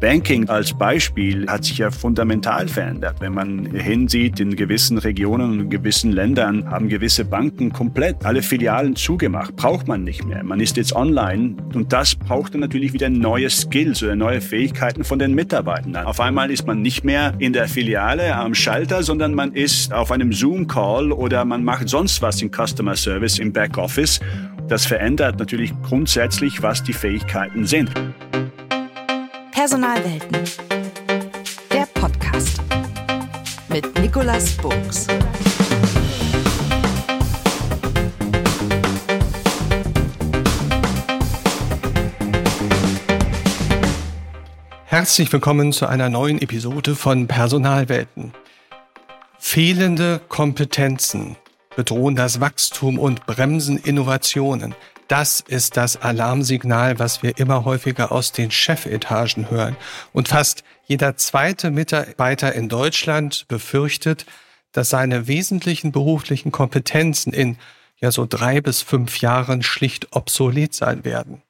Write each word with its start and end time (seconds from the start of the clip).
Banking 0.00 0.48
als 0.48 0.72
Beispiel 0.72 1.48
hat 1.48 1.64
sich 1.64 1.78
ja 1.78 1.90
fundamental 1.90 2.68
verändert. 2.68 3.16
Wenn 3.18 3.34
man 3.34 3.66
hinsieht, 3.66 4.38
in 4.38 4.54
gewissen 4.54 4.96
Regionen 4.98 5.58
und 5.58 5.70
gewissen 5.70 6.12
Ländern 6.12 6.70
haben 6.70 6.88
gewisse 6.88 7.24
Banken 7.24 7.72
komplett 7.72 8.24
alle 8.24 8.42
Filialen 8.42 8.94
zugemacht. 8.94 9.56
Braucht 9.56 9.88
man 9.88 10.04
nicht 10.04 10.24
mehr. 10.24 10.44
Man 10.44 10.60
ist 10.60 10.76
jetzt 10.76 10.94
online 10.94 11.56
und 11.74 11.92
das 11.92 12.14
braucht 12.14 12.54
dann 12.54 12.60
natürlich 12.60 12.92
wieder 12.92 13.08
neue 13.08 13.50
Skills 13.50 14.02
oder 14.02 14.14
neue 14.14 14.40
Fähigkeiten 14.40 15.02
von 15.02 15.18
den 15.18 15.34
Mitarbeitern. 15.34 15.96
Auf 15.96 16.20
einmal 16.20 16.52
ist 16.52 16.66
man 16.66 16.80
nicht 16.80 17.02
mehr 17.02 17.34
in 17.40 17.52
der 17.52 17.66
Filiale 17.66 18.36
am 18.36 18.54
Schalter, 18.54 19.02
sondern 19.02 19.34
man 19.34 19.52
ist 19.52 19.92
auf 19.92 20.12
einem 20.12 20.32
Zoom-Call 20.32 21.10
oder 21.10 21.44
man 21.44 21.64
macht 21.64 21.88
sonst 21.88 22.22
was 22.22 22.40
im 22.40 22.52
Customer 22.52 22.94
Service 22.94 23.40
im 23.40 23.52
Backoffice. 23.52 24.20
Das 24.68 24.86
verändert 24.86 25.38
natürlich 25.38 25.72
grundsätzlich, 25.82 26.62
was 26.62 26.84
die 26.84 26.92
Fähigkeiten 26.92 27.66
sind. 27.66 27.90
Personalwelten. 29.68 30.32
Der 31.70 31.84
Podcast 31.92 32.58
mit 33.68 33.98
Nicolas 34.00 34.56
Buchs. 34.56 35.06
Herzlich 44.86 45.30
willkommen 45.30 45.74
zu 45.74 45.86
einer 45.86 46.08
neuen 46.08 46.40
Episode 46.40 46.96
von 46.96 47.26
Personalwelten. 47.26 48.32
Fehlende 49.38 50.22
Kompetenzen 50.28 51.36
bedrohen 51.76 52.16
das 52.16 52.40
Wachstum 52.40 52.98
und 52.98 53.26
bremsen 53.26 53.76
Innovationen. 53.76 54.74
Das 55.08 55.40
ist 55.40 55.78
das 55.78 55.96
Alarmsignal, 55.96 56.98
was 56.98 57.22
wir 57.22 57.38
immer 57.38 57.64
häufiger 57.64 58.12
aus 58.12 58.32
den 58.32 58.50
Chefetagen 58.50 59.50
hören. 59.50 59.74
Und 60.12 60.28
fast 60.28 60.64
jeder 60.86 61.16
zweite 61.16 61.70
Mitarbeiter 61.70 62.54
in 62.54 62.68
Deutschland 62.68 63.46
befürchtet, 63.48 64.26
dass 64.72 64.90
seine 64.90 65.26
wesentlichen 65.26 65.92
beruflichen 65.92 66.52
Kompetenzen 66.52 67.32
in 67.32 67.56
ja 67.96 68.12
so 68.12 68.26
drei 68.28 68.60
bis 68.60 68.82
fünf 68.82 69.20
Jahren 69.20 69.62
schlicht 69.62 70.08
obsolet 70.14 70.74
sein 70.74 71.04
werden. 71.06 71.42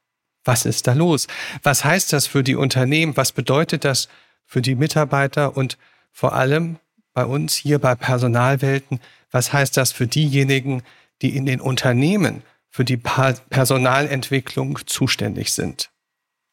Was 0.45 0.65
ist 0.65 0.87
da 0.87 0.93
los? 0.93 1.27
Was 1.65 1.85
heißt 1.85 2.13
das 2.13 2.29
für 2.29 2.45
die 2.45 2.57
Unternehmen? 2.57 3.17
Was 3.17 3.33
bedeutet 3.33 3.85
das 3.85 4.09
für 4.47 4.63
die 4.63 4.77
Mitarbeiter 4.77 5.57
und 5.57 5.79
vor 6.13 6.33
allem 6.33 6.79
bei 7.13 7.25
uns 7.25 7.57
hier 7.57 7.81
bei 7.81 7.97
Personalwelten? 7.97 9.01
Was 9.33 9.53
heißt 9.53 9.77
das 9.77 9.91
für 9.91 10.07
diejenigen, 10.07 10.85
die 11.23 11.37
in 11.37 11.45
den 11.45 11.61
Unternehmen 11.61 12.43
für 12.79 12.85
die 12.85 12.97
Personalentwicklung 12.97 14.79
zuständig 14.87 15.53
sind? 15.53 15.91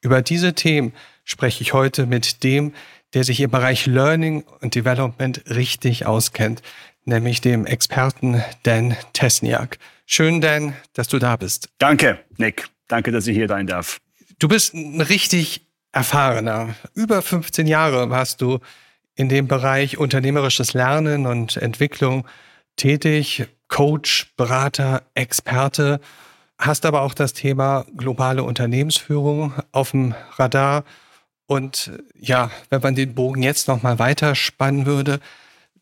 Über 0.01 0.23
diese 0.23 0.55
Themen 0.55 0.91
spreche 1.23 1.61
ich 1.61 1.73
heute 1.73 2.07
mit 2.07 2.43
dem, 2.43 2.73
der 3.13 3.23
sich 3.23 3.39
im 3.41 3.51
Bereich 3.51 3.85
Learning 3.85 4.43
und 4.59 4.73
Development 4.73 5.43
richtig 5.47 6.07
auskennt, 6.07 6.63
nämlich 7.03 7.41
dem 7.41 7.67
Experten 7.67 8.43
Dan 8.63 8.97
Tesniak. 9.13 9.77
Schön, 10.07 10.41
Dan, 10.41 10.73
dass 10.93 11.09
du 11.09 11.19
da 11.19 11.35
bist. 11.35 11.69
Danke, 11.77 12.17
Nick. 12.37 12.69
Danke, 12.87 13.11
dass 13.11 13.27
ich 13.27 13.37
hier 13.37 13.47
sein 13.47 13.67
darf. 13.67 13.99
Du 14.39 14.47
bist 14.47 14.73
ein 14.73 15.01
richtig 15.01 15.67
erfahrener. 15.91 16.73
Über 16.95 17.21
15 17.21 17.67
Jahre 17.67 18.09
warst 18.09 18.41
du 18.41 18.61
in 19.13 19.29
dem 19.29 19.47
Bereich 19.47 19.99
unternehmerisches 19.99 20.73
Lernen 20.73 21.27
und 21.27 21.57
Entwicklung 21.57 22.27
tätig, 22.77 23.45
Coach, 23.67 24.33
Berater, 24.37 25.03
Experte, 25.13 25.99
hast 26.57 26.85
aber 26.85 27.01
auch 27.01 27.13
das 27.13 27.33
Thema 27.33 27.85
globale 27.95 28.43
Unternehmensführung 28.43 29.53
auf 29.71 29.91
dem 29.91 30.15
Radar. 30.37 30.83
Und 31.47 31.91
ja, 32.19 32.49
wenn 32.69 32.81
man 32.81 32.95
den 32.95 33.13
Bogen 33.13 33.43
jetzt 33.43 33.67
noch 33.67 33.83
mal 33.83 33.99
weiter 33.99 34.35
spannen 34.35 34.85
würde, 34.85 35.19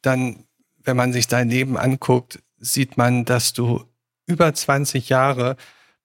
dann, 0.02 0.44
wenn 0.83 0.98
man 0.98 1.14
sich 1.14 1.27
dein 1.27 1.49
Leben 1.49 1.77
anguckt, 1.77 2.39
sieht 2.58 2.98
man, 2.98 3.26
dass 3.26 3.54
du 3.54 3.83
über 4.26 4.54
20 4.54 5.10
Jahre 5.10 5.55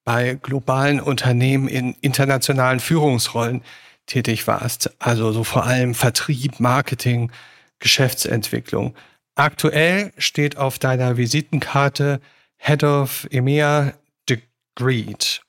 bei 0.04 0.38
globalen 0.40 1.00
Unternehmen 1.00 1.68
in 1.68 1.94
internationalen 2.00 2.80
Führungsrollen 2.80 3.62
tätig 4.06 4.46
warst. 4.46 4.90
Also 4.98 5.32
so 5.32 5.44
vor 5.44 5.66
allem 5.66 5.94
Vertrieb, 5.94 6.60
Marketing, 6.60 7.30
Geschäftsentwicklung. 7.78 8.94
Aktuell 9.38 10.12
steht 10.18 10.56
auf 10.56 10.80
deiner 10.80 11.16
Visitenkarte 11.16 12.20
Head 12.56 12.82
of 12.82 13.28
EMEA 13.30 13.94
Degreed. 14.28 15.42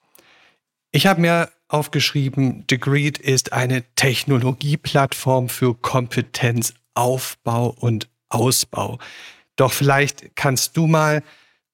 Ich 0.92 1.08
habe 1.08 1.22
mir 1.22 1.50
aufgeschrieben, 1.70 2.68
Degreed 2.68 3.18
ist 3.18 3.52
eine 3.52 3.84
Technologieplattform 3.96 5.50
für 5.50 5.74
Kompetenzaufbau 5.74 7.76
und 7.80 8.10
Ausbau. 8.30 9.00
Doch 9.56 9.74
vielleicht 9.74 10.36
kannst 10.36 10.78
du 10.78 10.86
mal 10.86 11.24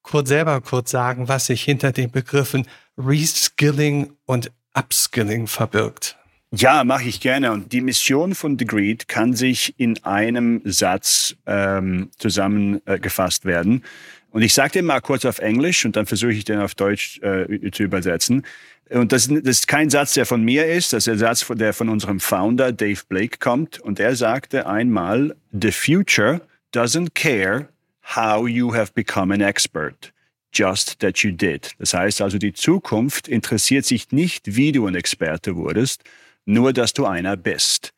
kurz 0.02 0.30
selber 0.30 0.62
kurz 0.62 0.90
sagen, 0.90 1.28
was 1.28 1.44
sich 1.44 1.64
hinter 1.64 1.92
den 1.92 2.10
Begriffen 2.10 2.66
Reskilling 2.96 4.16
und 4.24 4.50
Upskilling 4.72 5.48
verbirgt. 5.48 6.16
Ja, 6.52 6.84
mache 6.84 7.04
ich 7.04 7.20
gerne. 7.20 7.52
Und 7.52 7.72
die 7.72 7.80
Mission 7.80 8.34
von 8.34 8.56
Degreed 8.56 9.08
kann 9.08 9.34
sich 9.34 9.74
in 9.78 10.02
einem 10.04 10.62
Satz 10.64 11.36
ähm, 11.46 12.10
zusammengefasst 12.18 13.44
äh, 13.44 13.48
werden. 13.48 13.82
Und 14.30 14.42
ich 14.42 14.54
sage 14.54 14.72
den 14.72 14.84
mal 14.84 15.00
kurz 15.00 15.24
auf 15.24 15.38
Englisch 15.38 15.84
und 15.84 15.96
dann 15.96 16.06
versuche 16.06 16.32
ich 16.32 16.44
den 16.44 16.60
auf 16.60 16.74
Deutsch 16.74 17.20
äh, 17.22 17.70
zu 17.70 17.82
übersetzen. 17.82 18.44
Und 18.90 19.10
das, 19.10 19.28
das, 19.28 19.40
ist 19.42 19.68
kein 19.68 19.90
Satz, 19.90 20.14
der 20.14 20.26
von 20.26 20.42
mir 20.42 20.66
ist, 20.66 20.92
das 20.92 21.06
ist 21.06 21.20
der 21.20 21.34
Satz, 21.34 21.46
der 21.58 21.72
von 21.72 21.88
unserem 21.88 22.20
Founder 22.20 22.70
Dave 22.70 23.00
Blake 23.08 23.38
kommt. 23.38 23.80
Und 23.80 23.98
er 23.98 24.14
sagte 24.14 24.66
einmal, 24.66 25.34
The 25.52 25.72
future 25.72 26.40
doesn't 26.72 27.14
care 27.14 27.68
how 28.14 28.46
you 28.46 28.72
have 28.72 28.92
become 28.94 29.34
an 29.34 29.40
expert 29.40 30.12
just 30.52 31.00
that 31.00 31.18
you 31.18 31.32
did. 31.32 31.74
Das 31.78 31.92
heißt 31.94 32.22
also, 32.22 32.38
die 32.38 32.52
Zukunft 32.52 33.28
interessiert 33.28 33.84
sich 33.84 34.12
nicht, 34.12 34.56
wie 34.56 34.72
du 34.72 34.86
ein 34.86 34.94
Experte 34.94 35.56
wurdest, 35.56 36.04
nur 36.46 36.72
dass 36.72 36.94
du 36.94 37.04
einer 37.04 37.36
bist. 37.36 37.92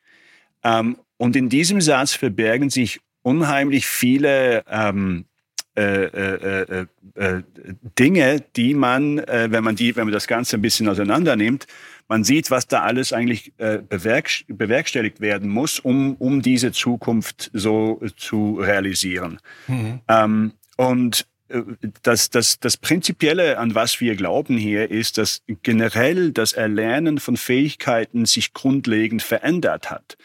Ähm, 0.64 0.98
und 1.16 1.36
in 1.36 1.48
diesem 1.48 1.80
Satz 1.80 2.14
verbergen 2.14 2.70
sich 2.70 3.00
unheimlich 3.22 3.86
viele 3.86 4.64
ähm, 4.68 5.26
äh, 5.76 6.04
äh, 6.04 6.62
äh, 6.62 6.86
äh 7.14 7.42
Dinge, 7.98 8.44
die 8.56 8.74
man, 8.74 9.18
äh, 9.18 9.48
wenn 9.50 9.62
man 9.62 9.76
die, 9.76 9.94
wenn 9.94 10.04
man 10.04 10.12
das 10.12 10.26
Ganze 10.26 10.56
ein 10.56 10.62
bisschen 10.62 10.88
auseinander 10.88 11.36
nimmt, 11.36 11.66
man 12.08 12.24
sieht, 12.24 12.50
was 12.50 12.66
da 12.66 12.82
alles 12.82 13.12
eigentlich 13.12 13.52
äh, 13.58 13.78
bewerk 13.78 14.30
bewerkstelligt 14.48 15.20
werden 15.20 15.50
muss, 15.50 15.78
um, 15.78 16.16
um 16.16 16.42
diese 16.42 16.72
Zukunft 16.72 17.50
so 17.52 18.00
zu 18.16 18.54
realisieren. 18.54 19.38
Mhm. 19.66 20.00
Ähm, 20.08 20.52
und 20.76 21.26
das, 22.02 22.30
das, 22.30 22.60
das 22.60 22.76
Prinzipielle, 22.76 23.58
an 23.58 23.74
was 23.74 24.00
wir 24.00 24.16
glauben 24.16 24.56
hier, 24.56 24.90
ist, 24.90 25.18
dass 25.18 25.42
generell 25.62 26.32
das 26.32 26.52
Erlernen 26.52 27.18
von 27.18 27.36
Fähigkeiten 27.36 28.26
sich 28.26 28.52
grundlegend 28.52 29.22
verändert 29.22 29.90
hat. 29.90 30.16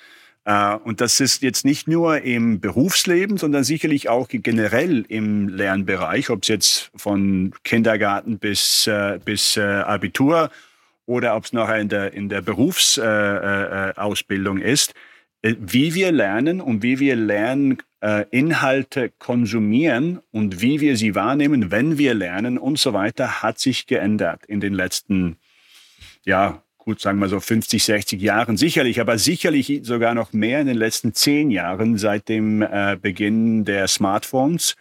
Äh, 0.46 0.76
und 0.76 1.02
das 1.02 1.20
ist 1.20 1.42
jetzt 1.42 1.66
nicht 1.66 1.88
nur 1.88 2.22
im 2.22 2.60
Berufsleben, 2.60 3.38
sondern 3.38 3.64
sicherlich 3.64 4.10
auch 4.10 4.28
generell 4.30 5.06
im 5.08 5.50
Lernbereich, 5.50 6.30
ob 6.30 6.44
es 6.44 6.50
jetzt 6.50 6.92
von 6.96 7.54
Kindergarten 7.64 8.38
bis, 8.40 8.88
äh, 8.88 9.20
bis 9.24 9.58
äh, 9.58 9.62
Abitur 9.62 10.52
oder 11.06 11.36
ob 11.36 11.46
es 11.46 11.54
nachher 11.54 11.80
in 11.80 11.90
der, 11.90 12.14
in 12.14 12.30
der 12.30 12.42
Berufsausbildung 12.42 14.60
ist. 14.60 14.94
Wie 15.42 15.94
wir 15.94 16.14
lernen 16.14 16.62
und 16.62 16.84
wie 16.84 17.00
wir 17.00 17.18
lernen 17.18 17.80
Inhalte 18.32 19.12
konsumieren 19.18 20.20
und 20.32 20.62
wie 20.62 20.82
wir 20.82 20.98
sie 20.98 21.16
wahrnehmen, 21.16 21.72
wenn 21.72 21.98
wir 21.98 22.14
lernen 22.14 22.58
und 22.58 22.78
so 22.78 22.94
weiter, 22.94 23.42
hat 23.42 23.60
sich 23.60 23.88
geändert 23.88 24.46
in 24.46 24.60
den 24.60 24.74
letzten, 24.74 25.38
ja, 26.26 26.62
gut, 26.78 27.00
sagen 27.00 27.20
wir 27.20 27.30
so 27.30 27.40
50, 27.40 27.82
60 27.82 28.22
Jahren 28.22 28.58
sicherlich, 28.58 29.00
aber 29.00 29.18
sicherlich 29.18 29.82
sogar 29.84 30.16
noch 30.16 30.34
mehr 30.34 30.60
in 30.60 30.68
den 30.68 30.78
letzten 30.78 31.14
zehn 31.14 31.50
Jahren 31.50 31.98
seit 31.98 32.28
dem 32.28 32.62
äh, 32.62 32.98
Beginn 33.02 33.64
der 33.64 33.88
Smartphones, 33.88 34.76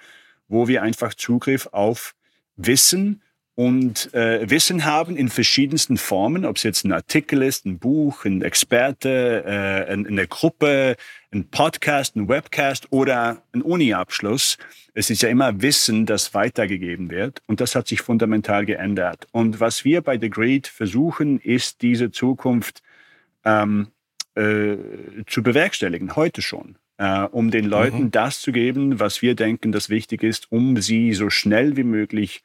wo 0.49 0.67
wir 0.67 0.83
einfach 0.83 1.15
Zugriff 1.15 1.69
auf 1.71 2.17
Wissen 2.57 3.23
und 3.55 4.13
äh, 4.15 4.49
Wissen 4.49 4.87
haben 4.87 5.17
in 5.17 5.29
verschiedensten 5.29 5.99
Formen, 5.99 6.47
ob 6.47 6.57
es 6.57 6.63
jetzt 6.63 6.85
ein 6.85 6.93
Artikel 6.93 7.43
ist, 7.43 7.67
ein 7.67 7.79
Buch, 7.79 8.25
ein 8.25 8.41
Experte, 8.41 9.45
äh, 9.47 9.93
eine 9.93 10.27
Gruppe, 10.27 10.97
ein 11.33 11.49
Podcast, 11.49 12.17
ein 12.17 12.29
Webcast 12.29 12.89
oder 12.91 13.43
ein 13.53 13.61
Uni-Abschluss. 13.61 14.57
Es 14.95 15.11
ist 15.11 15.23
ja 15.23 15.29
immer 15.29 15.61
Wissen, 15.61 16.07
das 16.07 16.33
weitergegeben 16.33 17.11
wird 17.11 17.43
und 17.47 17.61
das 17.61 17.75
hat 17.75 17.89
sich 17.89 18.01
fundamental 18.01 18.65
geändert. 18.65 19.27
Und 19.33 19.61
was 19.61 19.85
wir 19.85 20.01
bei 20.01 20.19
The 20.19 20.31
Great 20.31 20.67
versuchen, 20.67 21.39
ist 21.39 21.83
diese 21.83 22.11
Zukunft 22.11 22.83
ähm, 23.45 23.89
äh, 24.35 24.77
zu 25.27 25.43
bewerkstelligen, 25.43 26.17
heute 26.17 26.41
schon. 26.41 26.77
Äh, 26.97 27.25
um 27.25 27.51
den 27.51 27.67
Leuten 27.67 28.05
mhm. 28.05 28.11
das 28.13 28.41
zu 28.41 28.53
geben, 28.53 28.99
was 28.99 29.21
wir 29.21 29.35
denken, 29.35 29.73
das 29.73 29.91
wichtig 29.91 30.23
ist, 30.23 30.51
um 30.51 30.81
sie 30.81 31.13
so 31.13 31.29
schnell 31.29 31.77
wie 31.77 31.85
möglich 31.85 32.43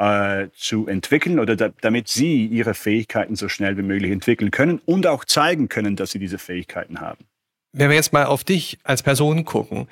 äh, 0.00 0.48
zu 0.56 0.86
entwickeln 0.86 1.38
oder 1.38 1.56
da, 1.56 1.68
damit 1.82 2.08
sie 2.08 2.46
ihre 2.46 2.72
Fähigkeiten 2.72 3.36
so 3.36 3.50
schnell 3.50 3.76
wie 3.76 3.82
möglich 3.82 4.10
entwickeln 4.10 4.50
können 4.50 4.80
und 4.86 5.06
auch 5.06 5.26
zeigen 5.26 5.68
können, 5.68 5.94
dass 5.94 6.10
sie 6.10 6.18
diese 6.18 6.38
Fähigkeiten 6.38 7.00
haben. 7.00 7.26
Wenn 7.72 7.90
wir 7.90 7.96
jetzt 7.96 8.12
mal 8.12 8.24
auf 8.24 8.42
dich 8.42 8.78
als 8.82 9.02
Person 9.02 9.44
gucken, 9.44 9.88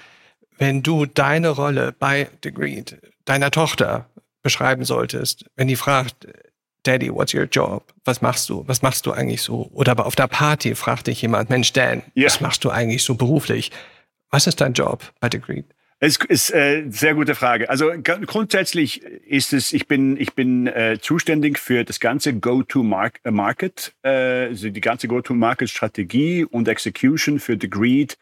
wenn 0.56 0.82
du 0.82 1.04
deine 1.04 1.50
Rolle 1.50 1.94
bei 1.96 2.28
Degreed 2.42 2.96
deiner 3.26 3.50
Tochter 3.50 4.06
beschreiben 4.42 4.84
solltest, 4.84 5.44
wenn 5.56 5.68
die 5.68 5.76
fragt, 5.76 6.26
Daddy, 6.84 7.12
what's 7.12 7.34
your 7.34 7.44
job? 7.44 7.92
Was 8.04 8.22
machst 8.22 8.48
du? 8.48 8.64
Was 8.66 8.80
machst 8.80 9.04
du 9.04 9.12
eigentlich 9.12 9.42
so? 9.42 9.68
Oder 9.74 9.92
aber 9.92 10.06
auf 10.06 10.16
der 10.16 10.26
Party 10.26 10.74
fragt 10.74 11.08
dich 11.08 11.20
jemand, 11.20 11.50
Mensch, 11.50 11.74
Dan, 11.74 12.02
yeah. 12.16 12.26
was 12.26 12.40
machst 12.40 12.64
du 12.64 12.70
eigentlich 12.70 13.04
so 13.04 13.14
beruflich? 13.14 13.70
Was 14.30 14.46
ist 14.46 14.62
dein 14.62 14.72
Job 14.72 15.12
bei 15.20 15.28
Degreed? 15.28 15.66
Es 16.00 16.16
ist 16.16 16.54
äh, 16.54 16.84
sehr 16.90 17.14
gute 17.14 17.34
Frage. 17.34 17.68
Also 17.70 17.90
grundsätzlich 18.02 19.02
ist 19.02 19.52
es, 19.52 19.72
ich 19.72 19.88
bin, 19.88 20.16
ich 20.16 20.34
bin 20.34 20.68
äh, 20.68 20.98
zuständig 21.00 21.58
für 21.58 21.84
das 21.84 21.98
ganze 21.98 22.34
Go-to-Market, 22.34 23.94
äh, 24.02 24.08
also 24.08 24.70
die 24.70 24.80
ganze 24.80 25.08
Go-to-Market-Strategie 25.08 26.44
und 26.44 26.68
Execution 26.68 27.40
für 27.40 27.56
Degreed 27.56 28.16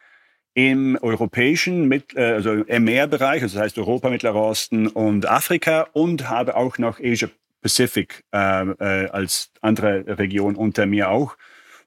im 0.55 0.99
europäischen, 1.03 1.87
mit, 1.87 2.17
äh, 2.17 2.33
also 2.33 2.65
EMEA-Bereich, 2.65 3.43
also 3.43 3.57
das 3.57 3.65
heißt 3.65 3.79
Europa, 3.79 4.09
Mittlerer 4.09 4.41
Osten 4.41 4.87
und 4.87 5.27
Afrika 5.27 5.87
und 5.93 6.31
habe 6.31 6.57
auch 6.57 6.79
noch 6.79 6.99
Asia 6.99 7.29
Pacific 7.61 8.25
äh, 8.33 8.71
äh, 8.71 9.11
als 9.11 9.51
andere 9.61 10.19
Region 10.19 10.57
unter 10.57 10.87
mir 10.87 11.11
auch, 11.11 11.37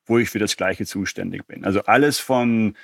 wo 0.06 0.20
ich 0.20 0.30
für 0.30 0.38
das 0.38 0.56
Gleiche 0.56 0.86
zuständig 0.86 1.48
bin. 1.48 1.66
Also 1.66 1.82
alles 1.86 2.20
von 2.20 2.76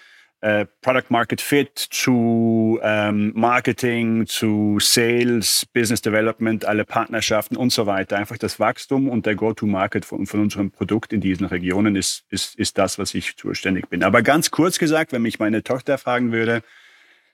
äh, 0.45 0.67
Product 0.81 1.09
Market 1.09 1.41
Fit 1.41 1.75
zu 1.75 2.79
ähm, 2.83 3.31
Marketing, 3.33 4.27
zu 4.27 4.77
Sales, 4.79 5.65
Business 5.73 6.03
Development, 6.03 6.65
alle 6.65 6.85
Partnerschaften 6.85 7.57
und 7.57 7.71
so 7.71 7.87
weiter. 7.87 8.17
Einfach 8.17 8.37
das 8.37 8.59
Wachstum 8.59 9.09
und 9.09 9.25
der 9.25 9.33
Go-to-Market 9.33 10.05
von, 10.05 10.27
von 10.27 10.41
unserem 10.41 10.69
Produkt 10.69 11.13
in 11.13 11.21
diesen 11.21 11.47
Regionen 11.47 11.95
ist, 11.95 12.25
ist, 12.29 12.53
ist 12.59 12.77
das, 12.77 12.99
was 12.99 13.15
ich 13.15 13.35
zuständig 13.37 13.89
bin. 13.89 14.03
Aber 14.03 14.21
ganz 14.21 14.51
kurz 14.51 14.77
gesagt, 14.77 15.13
wenn 15.13 15.23
mich 15.23 15.39
meine 15.39 15.63
Tochter 15.63 15.97
fragen 15.97 16.31
würde, 16.31 16.61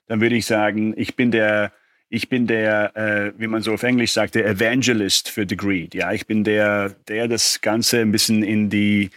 dann 0.06 0.22
würde 0.22 0.36
ich 0.36 0.46
sagen, 0.46 0.94
ich 0.96 1.14
bin 1.14 1.30
der 1.30 1.70
ich 2.08 2.28
bin 2.30 2.46
der, 2.46 2.94
äh, 2.94 3.32
wie 3.38 3.46
man 3.46 3.62
so 3.62 3.72
auf 3.72 3.82
Englisch 3.82 4.12
sagt, 4.12 4.34
der 4.34 4.46
Evangelist 4.46 5.30
für 5.30 5.46
The 5.48 5.56
Greed. 5.56 5.94
Ja, 5.94 6.12
ich 6.12 6.26
bin 6.26 6.44
der, 6.44 6.90
der 7.08 7.26
das 7.26 7.62
Ganze 7.62 8.00
ein 8.00 8.12
bisschen 8.12 8.42
in 8.42 8.68
die 8.68 9.10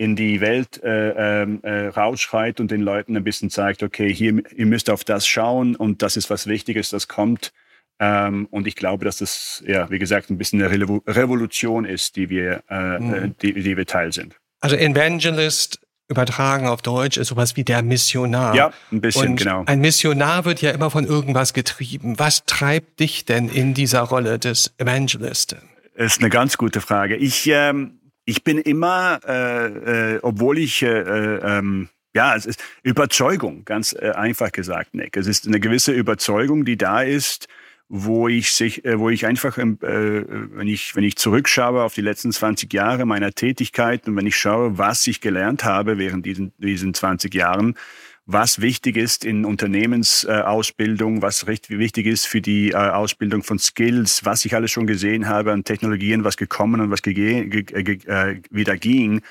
in 0.00 0.16
die 0.16 0.40
Welt 0.40 0.82
äh, 0.82 1.42
ähm, 1.42 1.60
äh, 1.62 1.88
rausschreit 1.88 2.58
und 2.58 2.70
den 2.70 2.80
Leuten 2.80 3.18
ein 3.18 3.22
bisschen 3.22 3.50
zeigt, 3.50 3.82
okay, 3.82 4.10
hier, 4.10 4.42
ihr 4.56 4.64
müsst 4.64 4.88
auf 4.88 5.04
das 5.04 5.26
schauen 5.26 5.76
und 5.76 6.00
das 6.00 6.16
ist 6.16 6.30
was 6.30 6.46
Wichtiges, 6.46 6.88
das 6.88 7.06
kommt. 7.06 7.52
Ähm, 7.98 8.48
und 8.50 8.66
ich 8.66 8.76
glaube, 8.76 9.04
dass 9.04 9.18
das, 9.18 9.62
ja, 9.66 9.90
wie 9.90 9.98
gesagt, 9.98 10.30
ein 10.30 10.38
bisschen 10.38 10.62
eine 10.62 10.72
Revolution 11.06 11.84
ist, 11.84 12.16
die 12.16 12.30
wir, 12.30 12.62
äh, 12.70 12.98
mhm. 12.98 13.14
Äh, 13.14 13.30
die, 13.42 13.52
die 13.52 13.76
wir 13.76 13.84
Teil 13.84 14.10
sind. 14.10 14.36
Also 14.60 14.74
Evangelist 14.74 15.80
übertragen 16.08 16.66
auf 16.66 16.80
Deutsch 16.80 17.18
ist 17.18 17.28
sowas 17.28 17.56
wie 17.56 17.64
der 17.64 17.82
Missionar. 17.82 18.54
Ja, 18.54 18.72
ein 18.90 19.02
bisschen, 19.02 19.32
und 19.32 19.36
genau. 19.36 19.64
Ein 19.66 19.82
Missionar 19.82 20.46
wird 20.46 20.62
ja 20.62 20.70
immer 20.70 20.90
von 20.90 21.04
irgendwas 21.04 21.52
getrieben. 21.52 22.18
Was 22.18 22.46
treibt 22.46 23.00
dich 23.00 23.26
denn 23.26 23.50
in 23.50 23.74
dieser 23.74 24.00
Rolle 24.00 24.38
des 24.38 24.72
Evangelisten? 24.78 25.58
Das 25.94 26.12
ist 26.12 26.20
eine 26.20 26.30
ganz 26.30 26.56
gute 26.56 26.80
Frage. 26.80 27.16
Ich, 27.16 27.46
ähm, 27.48 27.99
ich 28.24 28.44
bin 28.44 28.58
immer, 28.58 29.20
äh, 29.26 30.14
äh, 30.14 30.18
obwohl 30.22 30.58
ich, 30.58 30.82
äh, 30.82 30.88
äh, 30.88 31.58
ähm, 31.58 31.88
ja, 32.14 32.34
es 32.34 32.46
ist 32.46 32.62
Überzeugung, 32.82 33.64
ganz 33.64 33.92
äh, 33.92 34.10
einfach 34.10 34.52
gesagt, 34.52 34.94
Nick. 34.94 35.16
Es 35.16 35.26
ist 35.26 35.46
eine 35.46 35.60
gewisse 35.60 35.92
Überzeugung, 35.92 36.64
die 36.64 36.76
da 36.76 37.02
ist, 37.02 37.48
wo 37.88 38.28
ich 38.28 38.52
sich, 38.52 38.82
wo 38.84 39.10
ich 39.10 39.26
einfach, 39.26 39.58
äh, 39.58 39.74
wenn 39.80 40.68
ich, 40.68 40.94
wenn 40.94 41.02
ich 41.02 41.16
zurückschaue 41.16 41.82
auf 41.82 41.94
die 41.94 42.02
letzten 42.02 42.30
20 42.30 42.72
Jahre 42.72 43.04
meiner 43.04 43.32
Tätigkeit 43.32 44.06
und 44.06 44.16
wenn 44.16 44.26
ich 44.26 44.36
schaue, 44.36 44.78
was 44.78 45.06
ich 45.08 45.20
gelernt 45.20 45.64
habe 45.64 45.98
während 45.98 46.24
diesen, 46.24 46.52
diesen 46.58 46.94
20 46.94 47.34
Jahren, 47.34 47.74
was 48.32 48.60
wichtig 48.60 48.96
ist 48.96 49.24
in 49.24 49.44
Unternehmensausbildung, 49.44 51.22
was 51.22 51.46
recht 51.46 51.70
wichtig 51.70 52.06
ist 52.06 52.26
für 52.26 52.40
die 52.40 52.70
äh, 52.70 52.76
Ausbildung 52.76 53.42
von 53.42 53.58
Skills, 53.58 54.24
was 54.24 54.44
ich 54.44 54.54
alles 54.54 54.70
schon 54.70 54.86
gesehen 54.86 55.28
habe 55.28 55.52
an 55.52 55.64
Technologien, 55.64 56.24
was 56.24 56.36
gekommen 56.36 56.80
und 56.80 56.90
was 56.90 57.00
äh, 57.06 58.40
wieder 58.50 58.76
ging. 58.76 59.22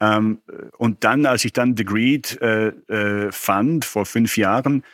Ähm, 0.00 0.38
und 0.76 1.04
dann, 1.04 1.26
als 1.26 1.44
ich 1.44 1.52
dann 1.52 1.74
Degreed 1.74 2.40
äh, 2.40 3.32
fand 3.32 3.84
vor 3.84 4.06
fünf 4.06 4.36
Jahren, 4.36 4.84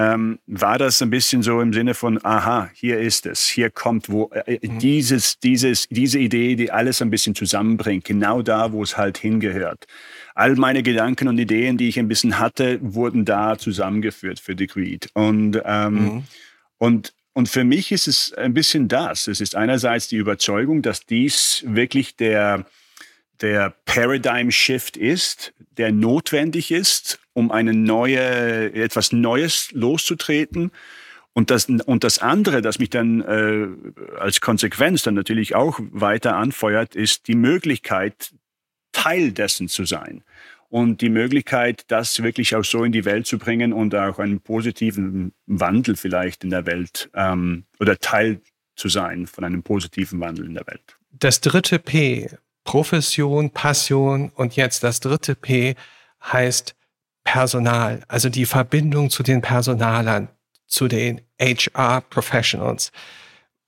ähm, 0.00 0.38
war 0.46 0.78
das 0.78 1.02
ein 1.02 1.10
bisschen 1.10 1.42
so 1.42 1.60
im 1.60 1.74
Sinne 1.74 1.92
von, 1.92 2.24
aha, 2.24 2.70
hier 2.72 2.98
ist 3.00 3.26
es, 3.26 3.46
hier 3.46 3.68
kommt 3.68 4.08
wo 4.08 4.30
äh, 4.32 4.54
äh, 4.54 4.66
mhm. 4.66 4.78
dieses, 4.78 5.38
dieses, 5.40 5.88
diese 5.88 6.18
Idee, 6.18 6.56
die 6.56 6.70
alles 6.70 7.02
ein 7.02 7.10
bisschen 7.10 7.34
zusammenbringt, 7.34 8.04
genau 8.06 8.40
da, 8.40 8.72
wo 8.72 8.82
es 8.82 8.96
halt 8.96 9.18
hingehört. 9.18 9.86
All 10.40 10.56
meine 10.56 10.82
Gedanken 10.82 11.28
und 11.28 11.36
Ideen, 11.36 11.76
die 11.76 11.86
ich 11.86 11.98
ein 11.98 12.08
bisschen 12.08 12.38
hatte, 12.38 12.78
wurden 12.80 13.26
da 13.26 13.58
zusammengeführt 13.58 14.40
für 14.40 14.54
The 14.56 14.66
Creed. 14.66 15.10
Und, 15.12 15.60
ähm, 15.66 15.94
mhm. 15.94 16.24
und, 16.78 17.12
und 17.34 17.50
für 17.50 17.62
mich 17.62 17.92
ist 17.92 18.08
es 18.08 18.32
ein 18.32 18.54
bisschen 18.54 18.88
das. 18.88 19.28
Es 19.28 19.42
ist 19.42 19.54
einerseits 19.54 20.08
die 20.08 20.16
Überzeugung, 20.16 20.80
dass 20.80 21.04
dies 21.04 21.62
wirklich 21.66 22.16
der, 22.16 22.64
der 23.42 23.74
Paradigm 23.84 24.50
Shift 24.50 24.96
ist, 24.96 25.52
der 25.76 25.92
notwendig 25.92 26.70
ist, 26.70 27.20
um 27.34 27.52
eine 27.52 27.74
neue, 27.74 28.72
etwas 28.72 29.12
Neues 29.12 29.70
loszutreten. 29.72 30.70
Und 31.34 31.50
das, 31.50 31.66
und 31.66 32.02
das 32.02 32.18
andere, 32.18 32.62
das 32.62 32.78
mich 32.78 32.88
dann 32.88 33.20
äh, 33.20 33.68
als 34.18 34.40
Konsequenz 34.40 35.02
dann 35.02 35.12
natürlich 35.12 35.54
auch 35.54 35.78
weiter 35.92 36.36
anfeuert, 36.36 36.96
ist 36.96 37.28
die 37.28 37.34
Möglichkeit, 37.34 38.32
Teil 38.92 39.32
dessen 39.32 39.68
zu 39.68 39.84
sein. 39.84 40.22
Und 40.68 41.00
die 41.00 41.08
Möglichkeit, 41.08 41.84
das 41.88 42.22
wirklich 42.22 42.54
auch 42.54 42.64
so 42.64 42.84
in 42.84 42.92
die 42.92 43.04
Welt 43.04 43.26
zu 43.26 43.38
bringen 43.38 43.72
und 43.72 43.94
auch 43.94 44.20
einen 44.20 44.40
positiven 44.40 45.32
Wandel 45.46 45.96
vielleicht 45.96 46.44
in 46.44 46.50
der 46.50 46.64
Welt 46.64 47.10
ähm, 47.14 47.64
oder 47.80 47.98
Teil 47.98 48.40
zu 48.76 48.88
sein 48.88 49.26
von 49.26 49.44
einem 49.44 49.64
positiven 49.64 50.20
Wandel 50.20 50.46
in 50.46 50.54
der 50.54 50.66
Welt. 50.68 50.96
Das 51.10 51.40
dritte 51.40 51.80
P, 51.80 52.30
Profession, 52.62 53.50
Passion 53.50 54.30
und 54.36 54.54
jetzt 54.54 54.84
das 54.84 55.00
dritte 55.00 55.34
P 55.34 55.74
heißt 56.22 56.76
Personal, 57.24 58.04
also 58.08 58.28
die 58.28 58.46
Verbindung 58.46 59.10
zu 59.10 59.22
den 59.22 59.42
Personalern, 59.42 60.28
zu 60.66 60.88
den 60.88 61.20
HR-Professionals. 61.40 62.92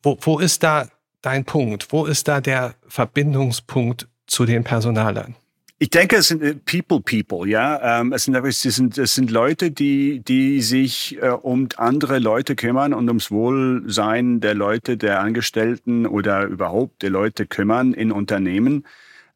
Wo, 0.03 0.17
wo 0.21 0.39
ist 0.39 0.63
da 0.63 0.89
dein 1.21 1.45
Punkt? 1.45 1.93
Wo 1.93 2.07
ist 2.07 2.29
da 2.29 2.41
der 2.41 2.75
Verbindungspunkt 2.87 4.09
zu 4.33 4.47
den 4.47 4.65
Personalern? 4.65 5.37
Ich 5.79 5.91
denke, 5.91 6.17
es 6.17 6.29
sind 6.29 6.43
äh, 6.43 6.55
People 6.55 7.01
People, 7.01 7.49
ja. 7.49 8.01
Ähm, 8.01 8.13
es, 8.13 8.25
sind, 8.25 8.37
es, 8.37 8.61
sind, 8.61 8.97
es 8.99 9.15
sind 9.17 9.31
Leute, 9.33 9.73
die, 9.73 10.21
die 10.21 10.63
sich 10.63 11.19
äh, 11.21 11.31
um 11.31 11.69
andere 11.77 12.21
Leute 12.21 12.55
kümmern 12.55 12.95
und 12.95 13.09
ums 13.09 13.33
Wohlsein 13.33 14.41
der 14.41 14.55
Leute, 14.55 14.97
der 14.97 15.21
Angestellten 15.21 16.07
oder 16.07 16.45
überhaupt 16.45 17.03
der 17.03 17.11
Leute 17.11 17.47
kümmern 17.47 17.95
in 17.95 18.13
Unternehmen. 18.13 18.85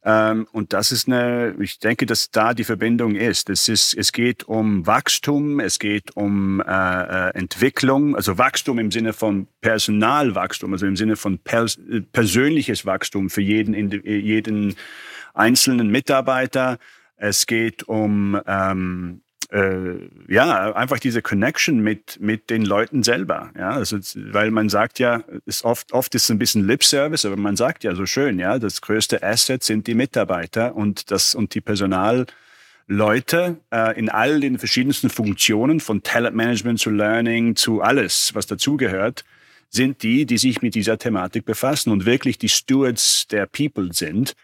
Ähm, 0.09 0.47
und 0.53 0.73
das 0.73 0.93
ist 0.93 1.09
eine, 1.09 1.57
ich 1.59 1.81
denke, 1.81 2.07
dass 2.07 2.31
da 2.31 2.55
die 2.55 2.63
Verbindung 2.63 3.17
ist. 3.17 3.51
Es 3.51 3.69
ist, 3.69 3.93
es 3.93 4.13
geht 4.13 4.45
um 4.45 4.87
Wachstum, 4.87 5.59
es 5.59 5.81
geht 5.81 6.17
um 6.17 6.61
äh, 6.61 6.65
äh 6.65 7.31
Entwicklung, 7.35 8.15
also 8.15 8.39
Wachstum 8.39 8.79
im 8.79 8.93
Sinne 8.93 9.13
von 9.13 9.49
Personalwachstum, 9.61 10.73
also 10.73 10.87
im 10.87 10.95
Sinne 10.95 11.17
von 11.17 11.41
pers 11.41 11.81
persönliches 12.13 12.87
Wachstum 12.87 13.31
für 13.31 13.41
jeden, 13.41 13.75
jeden 14.05 14.77
einzelnen 15.35 15.91
Mitarbeiter. 15.91 16.79
Es 17.17 17.47
geht 17.47 17.83
um 17.89 18.41
ähm, 18.47 19.23
äh, 19.51 20.09
ja, 20.29 20.75
einfach 20.75 20.99
diese 20.99 21.23
Connection 21.23 21.81
mit, 21.81 22.19
mit 22.21 22.51
den 22.51 22.65
Leuten 22.65 23.03
selber. 23.03 23.51
Ja, 23.57 23.71
also, 23.71 23.99
weil 24.33 24.51
man 24.51 24.69
sagt 24.69 24.99
ja, 24.99 25.23
ist 25.45 25.65
oft, 25.65 25.93
oft 25.93 26.15
ist 26.15 26.25
es 26.25 26.31
ein 26.31 26.39
bisschen 26.39 26.67
Lip 26.67 26.83
Service, 26.83 27.25
aber 27.25 27.37
man 27.37 27.57
sagt 27.57 27.85
ja 27.85 27.95
so 27.95 28.07
schön, 28.07 28.39
ja, 28.39 28.59
das 28.59 28.81
größte 28.81 29.23
Asset 29.23 29.63
sind 29.63 29.87
die 29.87 29.95
Mitarbeiter 29.95 30.75
und 30.75 31.11
das, 31.11 31.35
und 31.35 31.55
die 31.55 31.61
Personalleute 31.61 32.27
äh, 33.73 33.99
in 33.99 34.09
all 34.09 34.41
den 34.41 34.59
verschiedensten 34.59 35.11
Funktionen 35.11 35.81
von 35.81 36.03
Talentmanagement 36.03 36.81
zu 36.81 36.91
Learning 36.91 37.57
zu 37.57 37.83
alles, 37.83 38.35
was 38.35 38.47
dazugehört, 38.47 39.25
sind 39.71 40.03
die, 40.03 40.27
die 40.27 40.39
sich 40.39 40.63
mit 40.63 40.75
dieser 40.75 40.99
Thematik 40.99 41.45
befassen 41.45 41.91
und 41.91 42.07
wirklich 42.07 42.39
die 42.39 42.49
Stewards 42.49 43.27
der 43.29 43.47
People 43.47 43.93
sind 43.93 44.35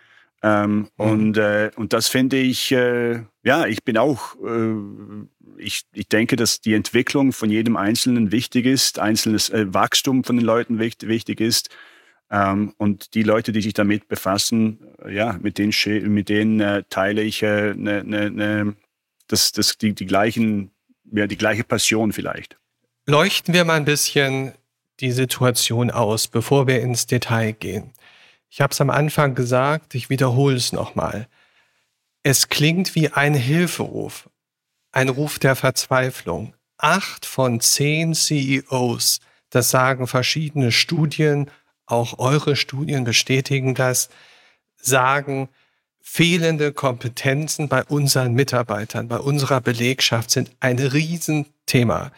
ähm, 0.43 0.77
mhm. 0.77 0.89
und, 0.97 1.37
äh, 1.37 1.71
und 1.77 1.93
das 1.93 2.09
finde 2.09 2.37
ich, 2.37 2.73
äh, 2.73 3.23
ja, 3.45 3.67
ich 3.67 3.85
bin 3.85 3.97
auch, 3.97 4.35
äh, 4.45 4.75
ich, 5.59 5.83
ich 5.93 6.09
denke, 6.09 6.37
dass 6.37 6.61
die 6.61 6.75
Entwicklung 6.75 7.33
von 7.33 7.49
jedem 7.49 7.77
Einzelnen 7.77 8.33
wichtig 8.33 8.67
ist, 8.67 8.99
einzelnes 8.99 9.51
äh, 9.51 9.73
Wachstum 9.73 10.25
von 10.25 10.37
den 10.37 10.45
Leuten 10.45 10.79
wichtig, 10.81 11.09
wichtig 11.09 11.41
ist. 11.41 11.71
Ähm, 12.31 12.75
und 12.79 13.15
die 13.15 13.23
Leute, 13.23 13.53
die 13.53 13.63
sich 13.63 13.75
damit 13.75 14.09
befassen, 14.09 14.81
ja, 15.09 15.39
mit 15.41 15.59
denen, 15.59 15.73
mit 16.13 16.29
denen 16.29 16.61
äh, 16.61 16.83
teile 16.89 17.23
ich 17.23 17.43
äh, 17.43 17.75
ne, 17.75 18.03
ne, 18.03 18.31
ne, 18.31 18.75
das, 19.29 19.53
das, 19.53 19.79
die, 19.79 19.95
die, 19.95 20.07
gleichen, 20.07 20.73
ja, 21.13 21.27
die 21.27 21.37
gleiche 21.39 21.63
Passion 21.63 22.13
vielleicht. 22.13 22.57
Leuchten 23.07 23.55
wir 23.55 23.65
mal 23.65 23.77
ein 23.77 23.85
bisschen 23.85 24.53
die 25.01 25.13
Situation 25.13 25.91
aus, 25.91 26.27
bevor 26.27 26.67
wir 26.67 26.81
ins 26.81 27.07
Detail 27.07 27.53
gehen? 27.53 27.93
Ich 28.55 28.61
habe 28.61 28.73
es 28.73 28.83
am 28.83 28.91
Anfang 28.91 29.35
gesagt, 29.35 29.95
ich 29.95 30.11
wiederhole 30.11 30.57
es 30.57 30.73
nochmal. 30.73 31.27
Es 32.23 32.51
klingt 32.51 32.95
wie 32.95 33.09
ein 33.09 33.33
Hilferuf, 33.33 34.29
ein 34.93 35.09
Ruf 35.09 35.39
der 35.39 35.57
Verzweiflung. 35.57 36.55
Acht 36.77 37.25
von 37.25 37.61
zehn 37.61 38.13
CEOs, 38.13 39.21
das 39.49 39.71
sagen 39.71 40.07
verschiedene 40.07 40.71
Studien, 40.71 41.51
auch 41.87 42.19
eure 42.19 42.55
Studien 42.55 43.05
bestätigen 43.05 43.75
das, 43.75 44.11
sagen, 44.77 45.49
fehlende 46.03 46.75
Kompetenzen 46.75 47.71
bei 47.71 47.83
unseren 47.85 48.35
Mitarbeitern, 48.35 49.09
bei 49.09 49.19
unserer 49.19 49.63
Belegschaft 49.63 50.31
sind 50.31 50.51
ein 50.61 50.79
Riesenthema. 50.79 52.13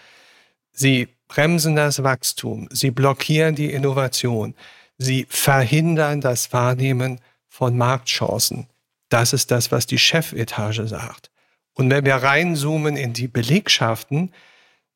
Sie 0.73 1.07
bremsen 1.29 1.77
das 1.77 2.03
Wachstum, 2.03 2.67
sie 2.73 2.91
blockieren 2.91 3.55
die 3.55 3.71
Innovation, 3.71 4.57
sie 4.99 5.27
verhindern 5.29 6.21
das 6.21 6.53
Wahrnehmen 6.53 7.21
von 7.49 7.77
Marktchancen. 7.77 8.69
Das 9.09 9.33
ist 9.33 9.51
das, 9.51 9.71
was 9.71 9.87
die 9.87 9.99
Chefetage 9.99 10.87
sagt. 10.87 11.31
Und 11.75 11.91
wenn 11.91 12.05
wir 12.05 12.17
reinzoomen 12.17 12.97
in 12.97 13.13
die 13.13 13.29
Belegschaften, 13.29 14.33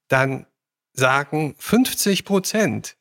dann 0.09 0.47
sagen 0.93 1.55
50 1.59 2.25
Prozent, 2.25 2.97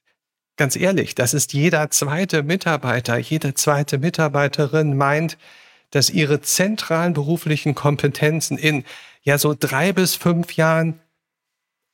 ganz 0.58 0.76
ehrlich, 0.76 1.16
das 1.16 1.34
ist 1.34 1.54
jeder 1.54 1.90
zweite 1.92 2.44
Mitarbeiter, 2.44 3.18
jede 3.18 3.54
zweite 3.54 3.98
Mitarbeiterin 3.98 4.98
meint, 4.98 5.38
dass 5.92 6.10
ihre 6.10 6.42
zentralen 6.42 7.14
beruflichen 7.14 7.76
Kompetenzen 7.76 8.58
in 8.58 8.84
ja 9.22 9.38
so 9.38 9.56
drei 9.58 9.94
bis 9.94 10.16
fünf 10.16 10.54
Jahren 10.54 11.00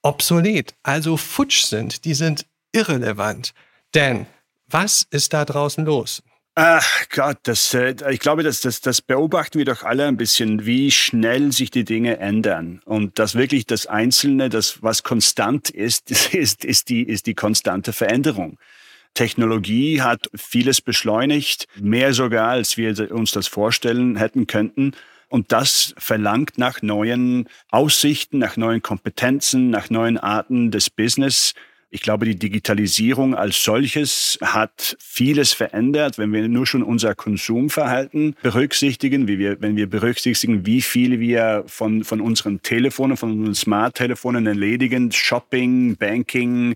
obsolet, 0.02 0.74
also 0.84 1.18
futsch 1.18 1.64
sind. 1.64 2.06
Die 2.06 2.14
sind 2.14 2.46
irrelevant. 2.72 3.54
Denn 3.94 4.26
was 4.74 5.06
ist 5.12 5.34
da 5.34 5.46
draußen 5.46 5.86
los? 5.86 6.24
Ach 6.56 7.10
Gott, 7.10 7.40
das, 7.44 7.74
äh, 7.74 7.96
ich 8.12 8.20
glaube, 8.20 8.44
das, 8.44 8.62
das, 8.62 8.80
das 8.80 9.02
beobachten 9.02 9.58
wir 9.58 9.66
doch 9.66 9.82
alle 9.82 10.06
ein 10.06 10.18
bisschen, 10.18 10.68
wie 10.68 10.92
schnell 10.92 11.52
sich 11.52 11.72
die 11.72 11.84
Dinge 11.84 12.20
ändern. 12.20 12.80
Und 12.86 13.18
dass 13.18 13.34
wirklich 13.34 13.66
das 13.66 13.88
Einzelne, 13.88 14.50
das 14.50 14.84
was 14.84 15.02
konstant 15.02 15.72
ist, 15.72 16.12
ist, 16.34 16.64
ist, 16.64 16.90
die, 16.90 17.04
ist 17.04 17.26
die 17.26 17.34
konstante 17.34 17.92
Veränderung. 17.92 18.60
Technologie 19.16 20.02
hat 20.02 20.30
vieles 20.36 20.82
beschleunigt, 20.82 21.68
mehr 21.80 22.14
sogar, 22.14 22.50
als 22.50 22.78
wir 22.78 23.12
uns 23.12 23.32
das 23.32 23.48
vorstellen 23.48 24.16
hätten 24.16 24.46
könnten. 24.46 24.94
Und 25.30 25.52
das 25.52 25.96
verlangt 25.98 26.60
nach 26.60 26.84
neuen 26.84 27.48
Aussichten, 27.72 28.38
nach 28.38 28.58
neuen 28.58 28.84
Kompetenzen, 28.84 29.72
nach 29.72 29.90
neuen 29.90 30.20
Arten 30.20 30.70
des 30.70 30.92
Business. 30.92 31.54
Ich 31.96 32.02
glaube, 32.02 32.26
die 32.26 32.36
Digitalisierung 32.36 33.36
als 33.36 33.64
solches 33.64 34.40
hat 34.42 34.98
vieles 35.00 35.54
verändert, 35.54 36.18
wenn 36.18 36.34
wir 36.34 36.48
nur 36.48 36.66
schon 36.66 36.82
unser 36.82 37.14
Konsumverhalten 37.14 38.36
berücksichtigen, 38.42 39.28
wie 39.28 39.38
wir, 39.38 39.62
wenn 39.62 39.76
wir 39.76 39.88
berücksichtigen, 39.88 40.66
wie 40.66 40.82
viel 40.82 41.20
wir 41.20 41.64
von, 41.68 42.04
von 42.04 42.20
unseren 42.20 42.64
Telefonen, 42.64 43.16
von 43.16 43.34
unseren 43.34 43.54
Smart-Telefonen 43.54 44.48
erledigen, 44.48 45.12
Shopping, 45.12 45.96
Banking, 45.96 46.74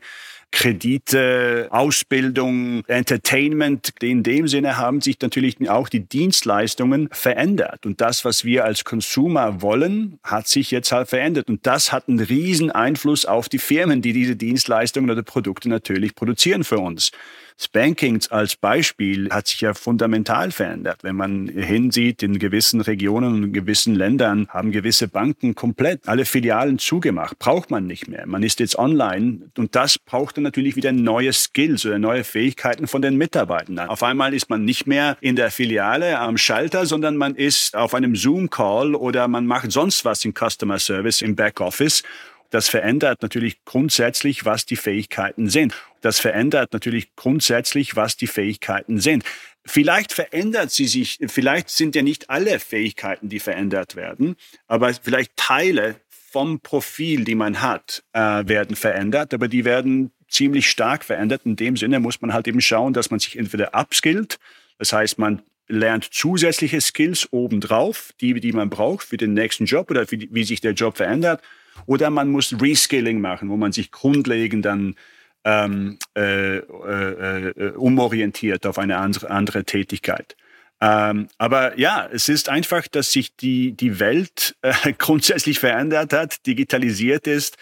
Kredite, 0.51 1.67
Ausbildung, 1.71 2.83
Entertainment. 2.87 3.93
In 4.01 4.23
dem 4.23 4.47
Sinne 4.47 4.77
haben 4.77 5.01
sich 5.01 5.19
natürlich 5.21 5.69
auch 5.69 5.89
die 5.89 6.07
Dienstleistungen 6.07 7.09
verändert. 7.11 7.85
Und 7.85 8.01
das, 8.01 8.25
was 8.25 8.43
wir 8.43 8.65
als 8.65 8.83
Konsumer 8.83 9.61
wollen, 9.61 10.19
hat 10.23 10.47
sich 10.47 10.71
jetzt 10.71 10.91
halt 10.91 11.09
verändert. 11.09 11.49
Und 11.49 11.65
das 11.67 11.91
hat 11.91 12.07
einen 12.07 12.19
riesen 12.19 12.71
Einfluss 12.71 13.25
auf 13.25 13.49
die 13.49 13.59
Firmen, 13.59 14.01
die 14.01 14.13
diese 14.13 14.35
Dienstleistungen 14.35 15.11
oder 15.11 15.23
Produkte 15.23 15.69
natürlich 15.69 16.15
produzieren 16.15 16.63
für 16.63 16.79
uns. 16.79 17.11
Das 17.57 17.69
Banking 17.69 18.21
als 18.29 18.55
Beispiel 18.55 19.31
hat 19.31 19.47
sich 19.47 19.61
ja 19.61 19.73
fundamental 19.73 20.51
verändert. 20.51 20.99
Wenn 21.01 21.15
man 21.15 21.47
hinsieht, 21.47 22.21
in 22.21 22.37
gewissen 22.37 22.81
Regionen 22.81 23.45
und 23.45 23.51
gewissen 23.51 23.95
Ländern 23.95 24.47
haben 24.49 24.71
gewisse 24.71 25.07
Banken 25.07 25.55
komplett 25.55 26.07
alle 26.07 26.25
Filialen 26.25 26.77
zugemacht. 26.77 27.39
Braucht 27.39 27.71
man 27.71 27.87
nicht 27.87 28.07
mehr. 28.07 28.27
Man 28.27 28.43
ist 28.43 28.59
jetzt 28.59 28.77
online 28.77 29.49
und 29.57 29.75
das 29.75 29.97
braucht 29.97 30.37
dann 30.37 30.43
natürlich 30.43 30.75
wieder 30.75 30.91
neue 30.91 31.33
Skills 31.33 31.83
oder 31.83 31.97
neue 31.97 32.23
Fähigkeiten 32.23 32.85
von 32.85 33.01
den 33.01 33.17
Mitarbeitern. 33.17 33.79
Auf 33.79 34.03
einmal 34.03 34.35
ist 34.35 34.51
man 34.51 34.63
nicht 34.63 34.85
mehr 34.85 35.17
in 35.19 35.35
der 35.35 35.49
Filiale 35.49 36.19
am 36.19 36.37
Schalter, 36.37 36.85
sondern 36.85 37.17
man 37.17 37.33
ist 37.33 37.75
auf 37.75 37.95
einem 37.95 38.15
Zoom-Call 38.15 38.93
oder 38.93 39.27
man 39.27 39.47
macht 39.47 39.71
sonst 39.71 40.05
was 40.05 40.23
im 40.25 40.33
Customer 40.35 40.77
Service 40.77 41.23
im 41.23 41.35
Backoffice. 41.35 42.03
Das 42.49 42.69
verändert 42.69 43.21
natürlich 43.21 43.63
grundsätzlich, 43.65 44.45
was 44.45 44.65
die 44.65 44.75
Fähigkeiten 44.75 45.49
sind. 45.49 45.73
Das 46.01 46.19
verändert 46.19 46.73
natürlich 46.73 47.15
grundsätzlich, 47.15 47.95
was 47.95 48.15
die 48.15 48.27
Fähigkeiten 48.27 48.99
sind. 48.99 49.23
Vielleicht 49.65 50.13
verändert 50.13 50.71
sie 50.71 50.87
sich, 50.87 51.19
vielleicht 51.27 51.69
sind 51.69 51.95
ja 51.95 52.01
nicht 52.01 52.29
alle 52.29 52.59
Fähigkeiten, 52.59 53.27
die 53.27 53.39
verändert 53.39 53.97
werden, 53.97 54.37
aber 54.67 54.93
vielleicht 54.93 55.35
Teile 55.35 55.97
vom 56.09 56.61
Profil, 56.61 57.25
die 57.25 57.35
man 57.35 57.61
hat, 57.61 58.03
äh, 58.13 58.19
werden 58.19 58.75
verändert, 58.77 59.33
aber 59.33 59.49
die 59.49 59.65
werden 59.65 60.11
ziemlich 60.29 60.69
stark 60.69 61.03
verändert. 61.03 61.41
In 61.45 61.55
dem 61.57 61.75
Sinne 61.75 61.99
muss 61.99 62.21
man 62.21 62.33
halt 62.33 62.47
eben 62.47 62.61
schauen, 62.61 62.93
dass 62.93 63.11
man 63.11 63.19
sich 63.19 63.37
entweder 63.37 63.71
upskillt, 63.73 64.37
das 64.77 64.93
heißt, 64.93 65.19
man 65.19 65.41
lernt 65.67 66.05
zusätzliche 66.13 66.79
Skills 66.79 67.27
obendrauf, 67.31 68.13
die, 68.21 68.39
die 68.39 68.53
man 68.53 68.69
braucht 68.69 69.05
für 69.05 69.17
den 69.17 69.33
nächsten 69.33 69.65
Job 69.65 69.91
oder 69.91 70.09
wie, 70.11 70.29
wie 70.31 70.43
sich 70.43 70.61
der 70.61 70.73
Job 70.73 70.97
verändert, 70.97 71.41
oder 71.85 72.09
man 72.09 72.29
muss 72.29 72.55
Reskilling 72.61 73.21
machen, 73.21 73.49
wo 73.49 73.57
man 73.57 73.71
sich 73.71 73.91
grundlegend 73.91 74.65
dann 74.65 74.95
ähm, 75.43 75.97
äh, 76.17 76.57
äh, 76.57 77.49
äh, 77.49 77.71
umorientiert 77.75 78.65
auf 78.65 78.77
eine 78.77 78.97
andere, 78.97 79.29
andere 79.29 79.63
Tätigkeit. 79.63 80.35
Ähm, 80.79 81.27
aber 81.37 81.79
ja, 81.79 82.07
es 82.11 82.29
ist 82.29 82.49
einfach, 82.49 82.87
dass 82.87 83.11
sich 83.11 83.35
die, 83.35 83.71
die 83.71 83.99
Welt 83.99 84.55
äh, 84.61 84.93
grundsätzlich 84.97 85.59
verändert 85.59 86.13
hat, 86.13 86.45
digitalisiert 86.45 87.27
ist, 87.27 87.57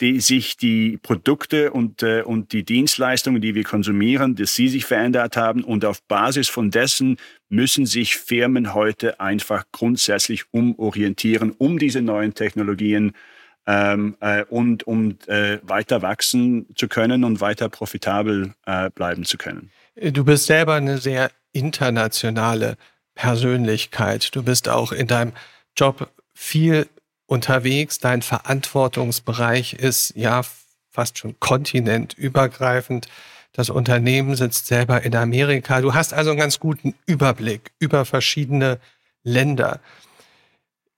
die 0.00 0.20
sich 0.20 0.56
die 0.56 0.96
Produkte 0.96 1.72
und, 1.72 2.02
äh, 2.02 2.22
und 2.22 2.52
die 2.52 2.64
Dienstleistungen, 2.64 3.42
die 3.42 3.54
wir 3.54 3.64
konsumieren, 3.64 4.36
dass 4.36 4.54
sie 4.54 4.68
sich 4.68 4.84
verändert 4.84 5.36
haben. 5.36 5.64
Und 5.64 5.84
auf 5.84 6.02
Basis 6.04 6.48
von 6.48 6.70
dessen 6.70 7.16
müssen 7.48 7.84
sich 7.84 8.16
Firmen 8.16 8.74
heute 8.74 9.20
einfach 9.20 9.64
grundsätzlich 9.72 10.44
umorientieren, 10.52 11.52
um 11.58 11.78
diese 11.78 12.00
neuen 12.00 12.34
Technologien 12.34 13.12
ähm, 13.68 14.16
äh, 14.20 14.44
und 14.44 14.86
um 14.86 15.18
äh, 15.26 15.58
weiter 15.62 16.00
wachsen 16.00 16.66
zu 16.74 16.88
können 16.88 17.22
und 17.22 17.42
weiter 17.42 17.68
profitabel 17.68 18.54
äh, 18.64 18.88
bleiben 18.88 19.26
zu 19.26 19.36
können. 19.36 19.70
Du 19.94 20.24
bist 20.24 20.46
selber 20.46 20.74
eine 20.74 20.96
sehr 20.96 21.30
internationale 21.52 22.76
Persönlichkeit. 23.14 24.34
Du 24.34 24.42
bist 24.42 24.70
auch 24.70 24.90
in 24.90 25.06
deinem 25.06 25.32
Job 25.76 26.10
viel 26.32 26.88
unterwegs. 27.26 27.98
Dein 27.98 28.22
Verantwortungsbereich 28.22 29.74
ist 29.74 30.14
ja 30.16 30.42
fast 30.88 31.18
schon 31.18 31.38
kontinentübergreifend. 31.38 33.08
Das 33.52 33.68
Unternehmen 33.68 34.34
sitzt 34.34 34.66
selber 34.66 35.02
in 35.02 35.14
Amerika. 35.14 35.82
Du 35.82 35.92
hast 35.92 36.14
also 36.14 36.30
einen 36.30 36.38
ganz 36.38 36.58
guten 36.58 36.94
Überblick 37.04 37.72
über 37.78 38.06
verschiedene 38.06 38.78
Länder. 39.24 39.80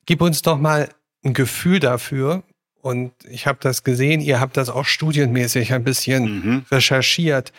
Gib 0.06 0.20
uns 0.20 0.42
doch 0.42 0.58
mal 0.58 0.88
ein 1.24 1.34
Gefühl 1.34 1.80
dafür, 1.80 2.44
und 2.82 3.12
ich 3.28 3.46
habe 3.46 3.58
das 3.60 3.84
gesehen, 3.84 4.20
ihr 4.20 4.40
habt 4.40 4.56
das 4.56 4.68
auch 4.68 4.84
studienmäßig 4.84 5.72
ein 5.72 5.84
bisschen 5.84 6.22
mhm. 6.24 6.64
recherchiert. 6.70 7.52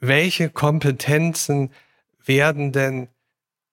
Welche 0.00 0.50
Kompetenzen 0.50 1.70
werden 2.24 2.72
denn 2.72 3.08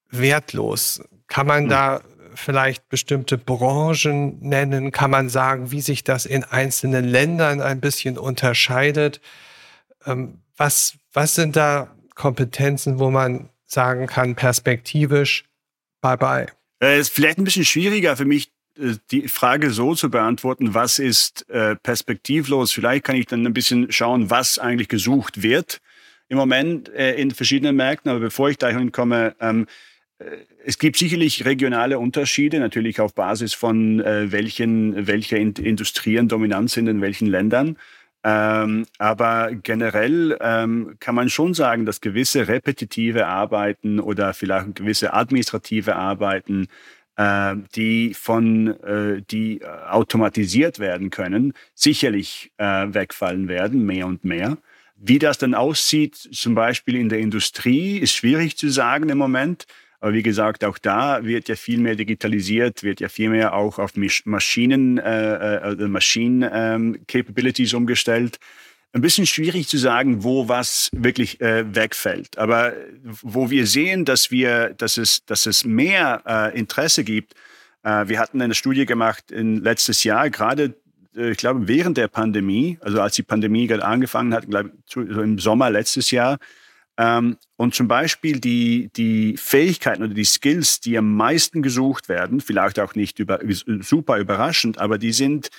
wertlos? 0.09 1.01
Kann 1.27 1.47
man 1.47 1.65
mhm. 1.65 1.69
da 1.69 2.01
vielleicht 2.35 2.89
bestimmte 2.89 3.37
Branchen 3.37 4.39
nennen? 4.39 4.91
Kann 4.91 5.11
man 5.11 5.29
sagen, 5.29 5.71
wie 5.71 5.81
sich 5.81 6.03
das 6.03 6.25
in 6.25 6.43
einzelnen 6.43 7.05
Ländern 7.05 7.61
ein 7.61 7.79
bisschen 7.79 8.17
unterscheidet? 8.17 9.21
Ähm, 10.05 10.39
was, 10.57 10.95
was 11.11 11.35
sind 11.35 11.55
da 11.55 11.89
Kompetenzen, 12.15 12.99
wo 12.99 13.09
man 13.09 13.49
sagen 13.65 14.07
kann, 14.07 14.35
perspektivisch, 14.35 15.45
bye 16.01 16.17
bye? 16.17 16.45
Es 16.79 17.07
ist 17.07 17.13
vielleicht 17.13 17.37
ein 17.37 17.43
bisschen 17.43 17.65
schwieriger 17.65 18.15
für 18.17 18.25
mich, 18.25 18.51
die 18.75 19.27
Frage 19.27 19.69
so 19.69 19.93
zu 19.95 20.09
beantworten, 20.09 20.73
was 20.73 20.99
ist 20.99 21.49
äh, 21.49 21.75
perspektivlos? 21.75 22.71
Vielleicht 22.71 23.03
kann 23.03 23.15
ich 23.15 23.27
dann 23.27 23.45
ein 23.45 23.53
bisschen 23.53 23.91
schauen, 23.91 24.29
was 24.29 24.57
eigentlich 24.57 24.87
gesucht 24.87 25.43
wird 25.43 25.79
im 26.29 26.37
Moment 26.37 26.89
äh, 26.89 27.13
in 27.15 27.31
verschiedenen 27.31 27.75
Märkten. 27.75 28.09
Aber 28.09 28.19
bevor 28.19 28.49
ich 28.49 28.57
dahin 28.57 28.91
komme, 28.91 29.35
ähm, 29.39 29.67
äh, 30.19 30.25
es 30.65 30.79
gibt 30.79 30.97
sicherlich 30.97 31.45
regionale 31.45 31.99
Unterschiede, 31.99 32.59
natürlich 32.59 32.99
auf 32.99 33.13
Basis 33.13 33.53
von 33.53 33.99
äh, 33.99 34.31
welchen, 34.31 35.07
welche 35.07 35.37
Industrien 35.37 36.27
dominant 36.27 36.71
sind 36.71 36.87
in 36.87 37.01
welchen 37.01 37.27
Ländern. 37.27 37.77
Ähm, 38.25 38.85
aber 38.99 39.51
generell 39.51 40.37
ähm, 40.39 40.95
kann 41.01 41.13
man 41.13 41.29
schon 41.29 41.53
sagen, 41.53 41.85
dass 41.85 41.99
gewisse 41.99 42.47
repetitive 42.47 43.27
Arbeiten 43.27 43.99
oder 43.99 44.33
vielleicht 44.33 44.75
gewisse 44.75 45.13
administrative 45.13 45.97
Arbeiten 45.97 46.63
äh, 46.63 46.67
die 47.75 48.13
von 48.15 48.67
äh, 48.81 49.21
die 49.29 49.61
äh, 49.61 49.65
automatisiert 49.65 50.79
werden 50.79 51.09
können, 51.11 51.53
sicherlich 51.75 52.51
äh, 52.57 52.87
wegfallen 52.89 53.47
werden, 53.47 53.85
mehr 53.85 54.07
und 54.07 54.23
mehr. 54.25 54.57
wie 54.95 55.19
das 55.19 55.37
dann 55.37 55.53
aussieht, 55.53 56.15
zum 56.15 56.55
Beispiel 56.55 56.95
in 56.95 57.09
der 57.09 57.19
Industrie, 57.19 57.97
ist 57.97 58.13
schwierig 58.13 58.57
zu 58.57 58.69
sagen 58.69 59.09
im 59.09 59.17
Moment. 59.17 59.65
Aber 59.99 60.13
wie 60.13 60.23
gesagt, 60.23 60.65
auch 60.65 60.77
da 60.77 61.23
wird 61.23 61.47
ja 61.47 61.55
viel 61.55 61.79
mehr 61.79 61.95
digitalisiert, 61.95 62.83
wird 62.83 62.99
ja 62.99 63.09
viel 63.09 63.29
mehr 63.29 63.53
auch 63.53 63.79
auf 63.79 63.93
Maschinen, 64.25 64.97
äh, 64.97 65.71
äh, 65.71 65.87
Machine 65.87 66.51
ähm, 66.53 66.97
Capabilities 67.07 67.73
umgestellt. 67.73 68.37
Ein 68.95 69.01
bisschen 69.01 69.25
schwierig 69.25 69.67
zu 69.67 69.77
sagen, 69.77 70.23
wo 70.23 70.47
was 70.47 70.89
wirklich 70.93 71.41
äh, 71.41 71.75
wegfällt. 71.75 72.37
Aber 72.37 72.73
wo 73.01 73.49
wir 73.49 73.65
sehen, 73.65 74.05
dass 74.05 74.29
wir, 74.29 74.69
dass 74.75 74.97
es, 74.97 75.25
dass 75.25 75.47
es 75.47 75.65
mehr 75.65 76.21
äh, 76.27 76.57
Interesse 76.57 77.03
gibt. 77.03 77.33
Äh, 77.81 78.07
wir 78.07 78.19
hatten 78.19 78.39
eine 78.39 78.53
Studie 78.53 78.85
gemacht 78.85 79.31
in 79.31 79.63
letztes 79.63 80.03
Jahr, 80.03 80.29
gerade 80.29 80.75
äh, 81.15 81.31
ich 81.31 81.37
glaube, 81.37 81.67
während 81.67 81.97
der 81.97 82.07
Pandemie, 82.07 82.77
also 82.81 83.01
als 83.01 83.15
die 83.15 83.23
Pandemie 83.23 83.65
gerade 83.65 83.83
angefangen 83.83 84.33
hat, 84.33 84.47
glaube 84.47 84.71
ich, 84.87 84.95
im 84.95 85.39
Sommer 85.39 85.71
letztes 85.71 86.11
Jahr. 86.11 86.37
Ähm, 86.95 87.37
und 87.55 87.73
zum 87.73 87.87
Beispiel 87.87 88.39
die, 88.39 88.91
die 88.95 89.37
Fähigkeiten 89.37 90.03
oder 90.03 90.13
die 90.13 90.25
Skills, 90.25 90.79
die 90.79 90.97
am 90.97 91.15
meisten 91.15 91.63
gesucht 91.63 92.09
werden, 92.09 92.41
vielleicht 92.41 92.79
auch 92.79 92.93
nicht 92.93 93.17
über, 93.17 93.39
super 93.81 94.19
überraschend, 94.19 94.77
aber 94.77 94.99
die 94.99 95.13
sind 95.13 95.49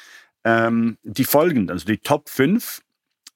ähm, 0.44 0.98
die 1.02 1.24
folgenden. 1.24 1.70
Also 1.70 1.86
die 1.86 1.98
Top 1.98 2.28
5 2.28 2.82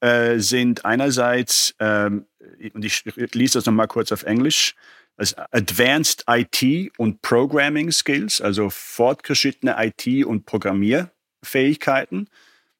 äh, 0.01 0.39
sind 0.39 0.85
einerseits, 0.85 1.75
ähm, 1.79 2.25
und 2.73 2.85
ich 2.85 3.03
lese 3.33 3.59
das 3.59 3.65
nochmal 3.65 3.87
kurz 3.87 4.11
auf 4.11 4.23
Englisch, 4.23 4.75
als 5.17 5.35
Advanced 5.51 6.23
IT 6.27 6.91
und 6.97 7.21
Programming 7.21 7.91
Skills, 7.91 8.39
also 8.39 8.69
fortgeschrittene 8.69 9.75
IT 9.77 10.25
und 10.25 10.45
Programmier 10.45 11.11
Fähigkeiten, 11.43 12.27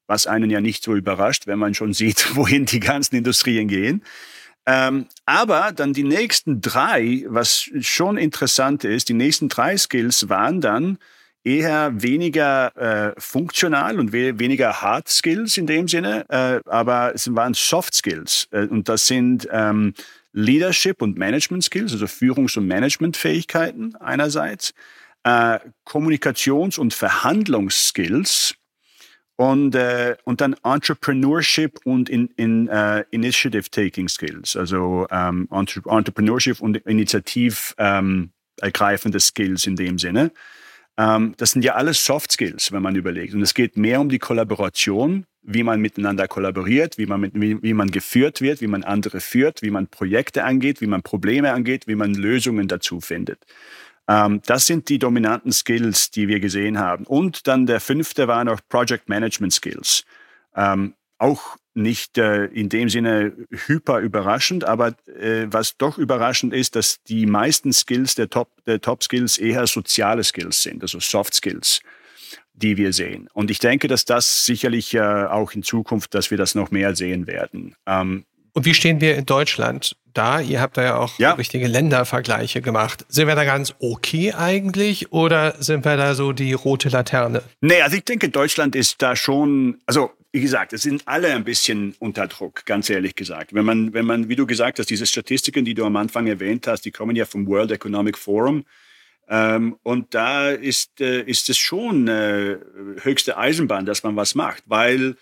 was 0.07 0.25
einen 0.25 0.49
ja 0.49 0.61
nicht 0.61 0.83
so 0.83 0.95
überrascht, 0.95 1.47
wenn 1.47 1.59
man 1.59 1.73
schon 1.73 1.93
sieht, 1.93 2.35
wohin 2.35 2.65
die 2.65 2.79
ganzen 2.79 3.15
Industrien 3.15 3.67
gehen. 3.67 4.03
Ähm, 4.65 5.07
aber 5.25 5.71
dann 5.73 5.93
die 5.93 6.03
nächsten 6.03 6.61
drei, 6.61 7.25
was 7.27 7.69
schon 7.81 8.17
interessant 8.17 8.83
ist, 8.83 9.09
die 9.09 9.13
nächsten 9.13 9.49
drei 9.49 9.77
Skills 9.77 10.29
waren 10.29 10.61
dann 10.61 10.97
eher 11.43 12.01
weniger 12.01 12.75
äh, 13.15 13.19
funktional 13.19 13.99
und 13.99 14.11
we 14.11 14.37
weniger 14.39 14.81
Hard 14.81 15.07
Skills 15.07 15.57
in 15.57 15.67
dem 15.67 15.87
Sinne, 15.87 16.25
äh, 16.29 16.59
aber 16.69 17.13
es 17.15 17.33
waren 17.33 17.53
Soft 17.53 17.93
Skills. 17.93 18.47
Äh, 18.51 18.65
und 18.65 18.89
das 18.89 19.07
sind 19.07 19.47
ähm, 19.51 19.93
Leadership 20.33 21.01
und 21.01 21.17
Management 21.17 21.63
Skills, 21.63 21.93
also 21.93 22.05
Führungs- 22.05 22.57
und 22.57 22.67
Managementfähigkeiten 22.67 23.95
einerseits, 23.95 24.73
äh, 25.23 25.59
Kommunikations- 25.85 26.79
und 26.79 26.93
Verhandlungsskills 26.93 28.55
und, 29.35 29.73
äh, 29.75 30.17
und 30.25 30.41
dann 30.41 30.55
Entrepreneurship 30.63 31.79
und 31.85 32.09
in, 32.09 32.27
in, 32.35 32.69
uh, 32.69 33.03
Initiative-Taking 33.11 34.09
Skills, 34.09 34.55
also 34.57 35.07
ähm, 35.11 35.47
Entrepreneurship 35.49 36.59
und 36.59 36.77
Initiativ 36.77 37.73
ähm, 37.77 38.31
ergreifende 38.61 39.19
Skills 39.19 39.65
in 39.65 39.77
dem 39.77 39.97
Sinne. 39.97 40.31
Ähm, 40.99 41.33
das 41.37 41.51
sind 41.51 41.63
ja 41.63 41.75
alles 41.75 42.03
Soft 42.03 42.33
Skills, 42.33 42.73
wenn 42.73 42.83
man 42.83 42.95
überlegt. 42.95 43.33
Und 43.33 43.41
es 43.41 43.53
geht 43.53 43.77
mehr 43.77 44.01
um 44.01 44.09
die 44.09 44.19
Kollaboration, 44.19 45.25
wie 45.41 45.63
man 45.63 45.79
miteinander 45.79 46.27
kollaboriert, 46.27 46.97
wie 46.97 47.05
man, 47.05 47.21
mit, 47.21 47.31
wie, 47.35 47.63
wie 47.63 47.73
man 47.73 47.89
geführt 47.89 48.41
wird, 48.41 48.59
wie 48.59 48.67
man 48.67 48.83
andere 48.83 49.21
führt, 49.21 49.61
wie 49.61 49.71
man 49.71 49.87
Projekte 49.87 50.43
angeht, 50.43 50.81
wie 50.81 50.87
man 50.87 51.01
Probleme 51.01 51.53
angeht, 51.53 51.87
wie 51.87 51.95
man 51.95 52.13
Lösungen 52.13 52.67
dazu 52.67 52.99
findet. 52.99 53.45
Ähm, 54.09 54.41
das 54.45 54.65
sind 54.65 54.89
die 54.89 54.99
dominanten 54.99 55.53
Skills, 55.53 56.11
die 56.11 56.27
wir 56.27 56.41
gesehen 56.41 56.77
haben. 56.79 57.05
Und 57.05 57.47
dann 57.47 57.65
der 57.65 57.79
fünfte 57.79 58.27
war 58.27 58.43
noch 58.43 58.59
Project 58.67 59.07
Management 59.07 59.53
Skills. 59.53 60.03
Ähm, 60.53 60.95
auch 61.17 61.55
nicht 61.79 62.17
äh, 62.17 62.45
in 62.45 62.69
dem 62.69 62.89
Sinne 62.89 63.33
hyper 63.49 63.99
überraschend, 63.99 64.63
aber 64.63 64.95
äh, 65.19 65.47
was 65.49 65.77
doch 65.77 65.97
überraschend 65.97 66.53
ist, 66.53 66.75
dass 66.75 67.01
die 67.03 67.25
meisten 67.25 67.73
Skills 67.73 68.15
der 68.15 68.29
Top, 68.29 68.49
der 68.65 68.81
Top 68.81 69.03
Skills 69.03 69.37
eher 69.37 69.65
soziale 69.67 70.23
Skills 70.23 70.61
sind, 70.61 70.81
also 70.81 70.99
Soft 70.99 71.33
Skills, 71.33 71.81
die 72.53 72.77
wir 72.77 72.93
sehen. 72.93 73.29
Und 73.33 73.49
ich 73.49 73.59
denke, 73.59 73.87
dass 73.87 74.05
das 74.05 74.45
sicherlich 74.45 74.93
äh, 74.93 74.99
auch 74.99 75.53
in 75.53 75.63
Zukunft, 75.63 76.13
dass 76.13 76.29
wir 76.29 76.37
das 76.37 76.55
noch 76.55 76.71
mehr 76.71 76.95
sehen 76.95 77.25
werden. 77.27 77.75
Ähm, 77.85 78.25
und 78.53 78.65
wie 78.65 78.73
stehen 78.73 78.99
wir 78.99 79.15
in 79.15 79.25
Deutschland 79.25 79.95
da? 80.13 80.41
Ihr 80.41 80.59
habt 80.59 80.77
da 80.77 80.83
ja 80.83 80.97
auch 80.97 81.17
ja. 81.19 81.33
richtige 81.33 81.67
Ländervergleiche 81.67 82.61
gemacht. 82.61 83.05
Sind 83.07 83.27
wir 83.27 83.35
da 83.35 83.45
ganz 83.45 83.73
okay 83.79 84.33
eigentlich 84.33 85.11
oder 85.11 85.55
sind 85.61 85.85
wir 85.85 85.97
da 85.97 86.15
so 86.15 86.33
die 86.33 86.53
rote 86.53 86.89
Laterne? 86.89 87.43
Nee, 87.61 87.81
also 87.81 87.95
ich 87.95 88.05
denke, 88.05 88.29
Deutschland 88.29 88.75
ist 88.75 89.01
da 89.01 89.15
schon, 89.15 89.77
also 89.85 90.11
wie 90.31 90.41
gesagt, 90.41 90.73
es 90.73 90.83
sind 90.83 91.07
alle 91.07 91.33
ein 91.33 91.43
bisschen 91.43 91.95
unter 91.99 92.27
Druck, 92.27 92.65
ganz 92.65 92.89
ehrlich 92.89 93.15
gesagt. 93.15 93.53
Wenn 93.53 93.65
man, 93.65 93.93
wenn 93.93 94.05
man, 94.05 94.29
wie 94.29 94.35
du 94.35 94.45
gesagt 94.45 94.77
hast, 94.77 94.89
diese 94.89 95.07
Statistiken, 95.07 95.65
die 95.65 95.73
du 95.73 95.85
am 95.85 95.95
Anfang 95.95 96.27
erwähnt 96.27 96.67
hast, 96.67 96.85
die 96.85 96.91
kommen 96.91 97.15
ja 97.15 97.25
vom 97.25 97.47
World 97.47 97.71
Economic 97.71 98.17
Forum. 98.17 98.63
Ähm, 99.27 99.77
und 99.83 100.13
da 100.13 100.51
ist, 100.51 101.01
äh, 101.01 101.21
ist 101.23 101.49
es 101.49 101.57
schon 101.57 102.07
äh, 102.07 102.57
höchste 103.01 103.37
Eisenbahn, 103.37 103.85
dass 103.85 104.03
man 104.03 104.15
was 104.15 104.35
macht, 104.35 104.63
weil 104.67 105.15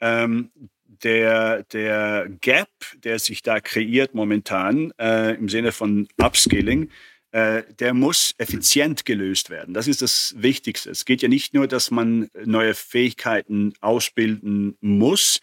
ähm, 0.00 0.50
der, 0.84 1.64
der 1.64 2.28
Gap, 2.40 2.68
der 3.02 3.18
sich 3.18 3.42
da 3.42 3.60
kreiert 3.60 4.14
momentan 4.14 4.92
äh, 4.98 5.34
im 5.34 5.48
Sinne 5.48 5.72
von 5.72 6.06
Upskilling, 6.20 6.90
der 7.32 7.94
muss 7.94 8.34
effizient 8.36 9.06
gelöst 9.06 9.48
werden. 9.48 9.72
Das 9.72 9.88
ist 9.88 10.02
das 10.02 10.34
Wichtigste. 10.36 10.90
Es 10.90 11.06
geht 11.06 11.22
ja 11.22 11.28
nicht 11.28 11.54
nur, 11.54 11.66
dass 11.66 11.90
man 11.90 12.28
neue 12.44 12.74
Fähigkeiten 12.74 13.72
ausbilden 13.80 14.76
muss. 14.80 15.40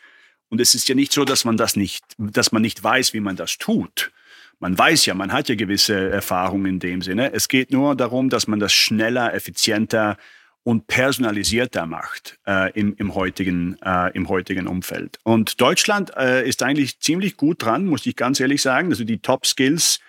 Und 0.49 0.62
es 0.62 0.75
ist 0.75 0.88
ja 0.88 0.93
nicht 0.93 1.12
so, 1.12 1.25
dass 1.25 1.45
man 1.45 1.58
das 1.58 1.75
nicht, 1.75 2.04
dass 2.17 2.52
man 2.52 2.62
nicht 2.62 2.84
weiß, 2.84 3.13
wie 3.13 3.19
man 3.19 3.36
das 3.36 3.58
tut. 3.58 4.12
Man 4.60 4.78
weiß 4.78 5.06
ja, 5.06 5.13
man 5.13 5.32
hat 5.32 5.47
ja 5.47 5.56
gewisse 5.56 6.10
Erfahrungen 6.10 6.65
in 6.65 6.80
dem 6.80 7.02
Sinne. 7.02 7.32
Es 7.34 7.47
geht 7.47 7.71
nur 7.71 7.95
darum, 7.95 8.30
dass 8.30 8.47
man 8.47 8.60
das 8.60 8.73
schneller, 8.73 9.34
effizienter 9.34 10.17
und 10.63 10.88
personalisierter 10.88 11.86
macht 11.86 12.38
äh, 12.45 12.71
im, 12.78 12.93
im, 12.97 13.15
heutigen, 13.15 13.78
äh, 13.82 14.12
im 14.13 14.28
heutigen 14.28 14.67
Umfeld. 14.67 15.17
Und 15.23 15.62
Deutschland 15.62 16.12
äh, 16.17 16.47
ist 16.47 16.62
eigentlich 16.62 16.99
ziemlich 16.99 17.38
gut 17.38 17.63
dran, 17.63 17.86
muss 17.86 18.06
ich 18.06 18.17
ganz 18.17 18.41
ehrlich 18.41 18.62
sagen. 18.62 18.89
Also 18.89 19.06
die 19.06 19.19
Top-Skills, 19.19 19.99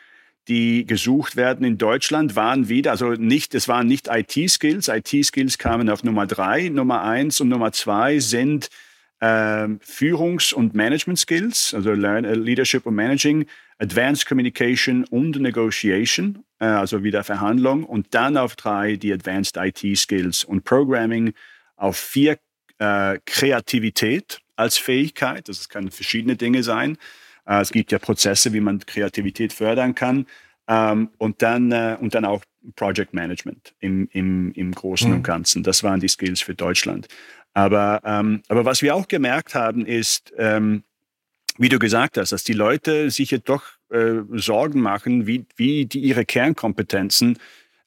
die 0.50 0.84
gesucht 0.84 1.36
werden 1.36 1.64
in 1.64 1.78
Deutschland, 1.78 2.34
waren 2.34 2.68
wieder, 2.68 2.90
also 2.90 3.12
nicht, 3.12 3.54
es 3.54 3.68
waren 3.68 3.86
nicht 3.86 4.08
IT-Skills. 4.08 4.88
IT-Skills 4.88 5.58
kamen 5.58 5.88
auf 5.88 6.02
Nummer 6.02 6.26
drei. 6.26 6.68
Nummer 6.68 7.04
eins 7.04 7.40
und 7.40 7.48
Nummer 7.48 7.70
zwei 7.70 8.18
sind 8.18 8.68
ähm, 9.20 9.78
Führungs- 9.80 10.52
und 10.52 10.74
Management-Skills, 10.74 11.72
also 11.72 11.92
äh, 11.92 12.34
Leadership 12.34 12.84
und 12.84 12.96
Managing, 12.96 13.46
Advanced 13.78 14.26
Communication 14.26 15.04
und 15.04 15.40
Negotiation, 15.40 16.44
äh, 16.58 16.64
also 16.64 17.04
wieder 17.04 17.22
Verhandlung. 17.22 17.84
Und 17.84 18.08
dann 18.10 18.36
auf 18.36 18.56
drei 18.56 18.96
die 18.96 19.12
Advanced 19.12 19.56
IT-Skills 19.56 20.42
und 20.42 20.64
Programming. 20.64 21.32
Auf 21.76 21.96
vier 21.96 22.38
äh, 22.78 23.18
Kreativität 23.24 24.40
als 24.56 24.78
Fähigkeit. 24.78 25.48
Das 25.48 25.68
kann 25.68 25.92
verschiedene 25.92 26.34
Dinge 26.34 26.64
sein. 26.64 26.98
Äh, 27.50 27.60
es 27.60 27.72
gibt 27.72 27.92
ja 27.92 27.98
Prozesse, 27.98 28.52
wie 28.52 28.60
man 28.60 28.78
Kreativität 28.78 29.52
fördern 29.52 29.94
kann. 29.94 30.26
Ähm, 30.68 31.10
und, 31.18 31.42
dann, 31.42 31.72
äh, 31.72 31.96
und 32.00 32.14
dann 32.14 32.24
auch 32.24 32.44
Project 32.76 33.12
Management 33.12 33.74
im, 33.80 34.08
im, 34.12 34.52
im 34.52 34.72
Großen 34.72 35.10
mhm. 35.10 35.16
und 35.16 35.22
Ganzen. 35.22 35.62
Das 35.62 35.82
waren 35.82 35.98
die 35.98 36.08
Skills 36.08 36.40
für 36.40 36.54
Deutschland. 36.54 37.08
Aber, 37.52 38.00
ähm, 38.04 38.42
aber 38.48 38.64
was 38.64 38.80
wir 38.80 38.94
auch 38.94 39.08
gemerkt 39.08 39.54
haben, 39.54 39.84
ist, 39.84 40.32
ähm, 40.38 40.84
wie 41.58 41.68
du 41.68 41.80
gesagt 41.80 42.16
hast, 42.16 42.30
dass 42.30 42.44
die 42.44 42.52
Leute 42.52 43.10
sich 43.10 43.32
jetzt 43.32 43.48
doch 43.48 43.64
äh, 43.90 44.20
Sorgen 44.34 44.80
machen, 44.80 45.26
wie, 45.26 45.46
wie 45.56 45.86
die 45.86 45.98
ihre 46.00 46.24
Kernkompetenzen 46.24 47.38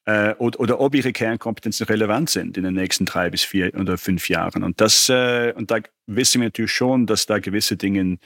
äh, 0.06 0.34
oder, 0.34 0.60
oder, 0.60 0.80
ob 0.82 0.96
ihre 0.96 1.14
Kernkompetenzen 1.14 1.86
relevant 1.86 2.30
sind 2.30 2.58
in 2.58 2.66
den 2.66 2.74
nächsten 2.74 3.06
drei 3.06 3.30
bis 3.30 3.44
vier 3.44 3.74
oder 3.76 3.98
fünf 3.98 4.28
Jahren. 4.28 4.64
Und, 4.64 4.82
das, 4.82 5.08
äh, 5.08 5.54
und 5.56 5.72
da 5.72 5.78
wissen 6.08 6.42
wir 6.42 6.48
natürlich 6.48 6.74
schon, 6.74 7.06
dass 7.06 7.26
da 7.26 7.40
gewisse 7.40 7.78
Dinge 7.78 8.18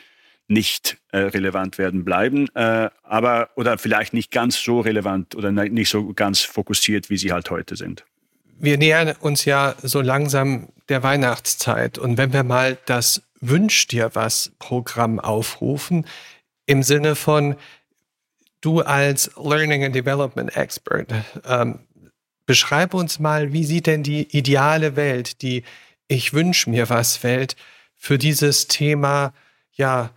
nicht 0.47 0.97
äh, 1.11 1.17
relevant 1.17 1.77
werden 1.77 2.05
bleiben, 2.05 2.47
äh, 2.55 2.89
aber 3.03 3.49
oder 3.55 3.77
vielleicht 3.77 4.13
nicht 4.13 4.31
ganz 4.31 4.61
so 4.61 4.79
relevant 4.79 5.35
oder 5.35 5.51
nicht 5.51 5.89
so 5.89 6.13
ganz 6.13 6.41
fokussiert, 6.41 7.09
wie 7.09 7.17
sie 7.17 7.33
halt 7.33 7.49
heute 7.49 7.75
sind 7.75 8.05
wir 8.59 8.77
nähern 8.77 9.15
uns 9.19 9.45
ja 9.45 9.75
so 9.81 10.01
langsam 10.01 10.69
der 10.89 11.03
Weihnachtszeit. 11.03 11.97
Und 11.97 12.17
wenn 12.17 12.33
wir 12.33 12.43
mal 12.43 12.77
das 12.85 13.21
Wünsch 13.39 13.87
dir 13.87 14.11
was 14.13 14.51
Programm 14.59 15.19
aufrufen, 15.19 16.05
im 16.65 16.83
Sinne 16.83 17.15
von, 17.15 17.55
du 18.61 18.81
als 18.81 19.31
Learning 19.41 19.83
and 19.83 19.95
Development 19.95 20.55
Expert, 20.55 21.13
ähm, 21.45 21.79
beschreib 22.45 22.93
uns 22.93 23.19
mal, 23.19 23.53
wie 23.53 23.63
sieht 23.63 23.87
denn 23.87 24.03
die 24.03 24.35
ideale 24.35 24.95
Welt, 24.95 25.41
die 25.41 25.63
Ich 26.07 26.33
wünsche 26.33 26.69
mir 26.69 26.89
was 26.89 27.23
Welt 27.23 27.55
für 27.95 28.17
dieses 28.17 28.67
Thema, 28.67 29.33
ja, 29.73 30.11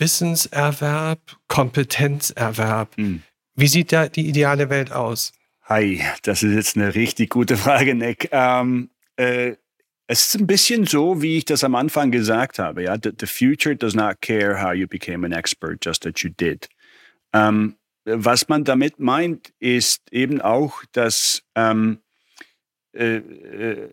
Wissenserwerb, 0.00 1.20
Kompetenzerwerb. 1.48 2.96
Hm. 2.96 3.22
Wie 3.54 3.68
sieht 3.68 3.92
da 3.92 4.08
die 4.08 4.28
ideale 4.28 4.70
Welt 4.70 4.92
aus? 4.92 5.32
Hi, 5.64 6.02
das 6.22 6.42
ist 6.42 6.54
jetzt 6.54 6.76
eine 6.76 6.94
richtig 6.94 7.30
gute 7.30 7.56
Frage, 7.56 7.94
Nick. 7.94 8.28
Ähm, 8.32 8.90
äh, 9.16 9.54
Es 10.08 10.24
ist 10.24 10.40
ein 10.40 10.48
bisschen 10.48 10.86
so, 10.86 11.22
wie 11.22 11.36
ich 11.36 11.44
das 11.44 11.62
am 11.62 11.76
Anfang 11.76 12.10
gesagt 12.10 12.58
habe. 12.58 12.82
Ja, 12.82 12.96
the, 13.00 13.12
the 13.16 13.26
future 13.26 13.76
does 13.76 13.94
not 13.94 14.20
care 14.20 14.60
how 14.60 14.72
you 14.72 14.88
became 14.88 15.24
an 15.24 15.30
expert, 15.30 15.84
just 15.84 16.02
that 16.02 16.18
you 16.24 16.30
did. 16.30 16.68
Ähm, 17.32 17.76
was 18.04 18.48
man 18.48 18.64
damit 18.64 18.98
meint, 18.98 19.52
ist 19.60 20.12
eben 20.12 20.40
auch, 20.40 20.82
dass 20.90 21.44
ähm, 21.54 22.00
äh, 22.92 23.18
äh, 23.18 23.90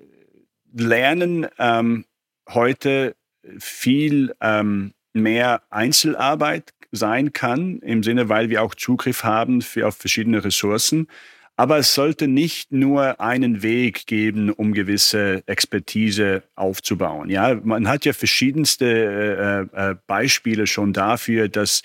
Lernen 0.74 1.46
ähm, 1.60 2.06
heute 2.50 3.16
viel 3.60 4.34
ähm, 4.42 4.94
mehr 5.22 5.62
Einzelarbeit 5.70 6.74
sein 6.92 7.34
kann, 7.34 7.80
im 7.80 8.04
Sinne, 8.04 8.30
weil 8.30 8.50
wir 8.50 8.64
auch 8.64 8.76
Zugriff 8.76 9.24
haben 9.24 9.62
für, 9.62 9.88
auf 9.88 9.98
verschiedene 9.98 10.44
Ressourcen. 10.44 11.08
Aber 11.56 11.80
es 11.80 11.96
sollte 11.96 12.28
nicht 12.28 12.72
nur 12.72 13.20
einen 13.20 13.64
Weg 13.64 14.06
geben, 14.06 14.52
um 14.52 14.74
gewisse 14.74 15.42
Expertise 15.48 16.44
aufzubauen. 16.56 17.30
Ja, 17.30 17.60
man 17.64 17.88
hat 17.88 18.06
ja 18.06 18.14
verschiedenste 18.14 19.68
äh, 19.74 19.92
äh, 19.92 19.96
Beispiele 20.06 20.68
schon 20.68 20.94
dafür, 20.94 21.50
dass 21.50 21.82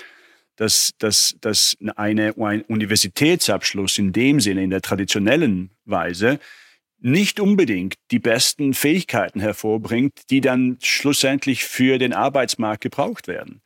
dass, 0.56 0.92
dass, 0.98 1.34
dass 1.40 1.76
eine, 1.96 2.34
ein 2.38 2.60
Universitätsabschluss 2.62 3.98
in 3.98 4.12
dem 4.12 4.38
Sinne, 4.38 4.62
in 4.62 4.70
der 4.70 4.82
traditionellen 4.82 5.70
Weise, 5.86 6.38
nicht 7.02 7.40
unbedingt 7.40 7.96
die 8.10 8.20
besten 8.20 8.74
Fähigkeiten 8.74 9.40
hervorbringt, 9.40 10.30
die 10.30 10.40
dann 10.40 10.78
schlussendlich 10.80 11.64
für 11.64 11.98
den 11.98 12.12
Arbeitsmarkt 12.12 12.82
gebraucht 12.82 13.26
werden. 13.26 13.60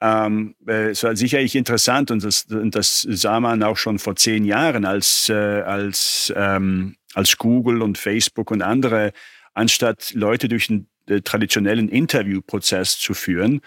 Ähm, 0.00 0.54
äh, 0.66 0.90
es 0.90 1.02
war 1.02 1.14
sicherlich 1.14 1.54
interessant 1.54 2.10
und 2.10 2.24
das, 2.24 2.46
das 2.48 3.02
sah 3.02 3.38
man 3.38 3.62
auch 3.62 3.76
schon 3.76 3.98
vor 3.98 4.16
zehn 4.16 4.46
Jahren, 4.46 4.86
als, 4.86 5.28
äh, 5.28 5.34
als, 5.34 6.32
ähm, 6.34 6.96
als 7.14 7.36
Google 7.36 7.82
und 7.82 7.98
Facebook 7.98 8.50
und 8.50 8.62
andere, 8.62 9.12
anstatt 9.52 10.12
Leute 10.14 10.48
durch 10.48 10.70
einen 10.70 10.88
äh, 11.06 11.20
traditionellen 11.20 11.90
Interviewprozess 11.90 12.98
zu 12.98 13.12
führen, 13.12 13.60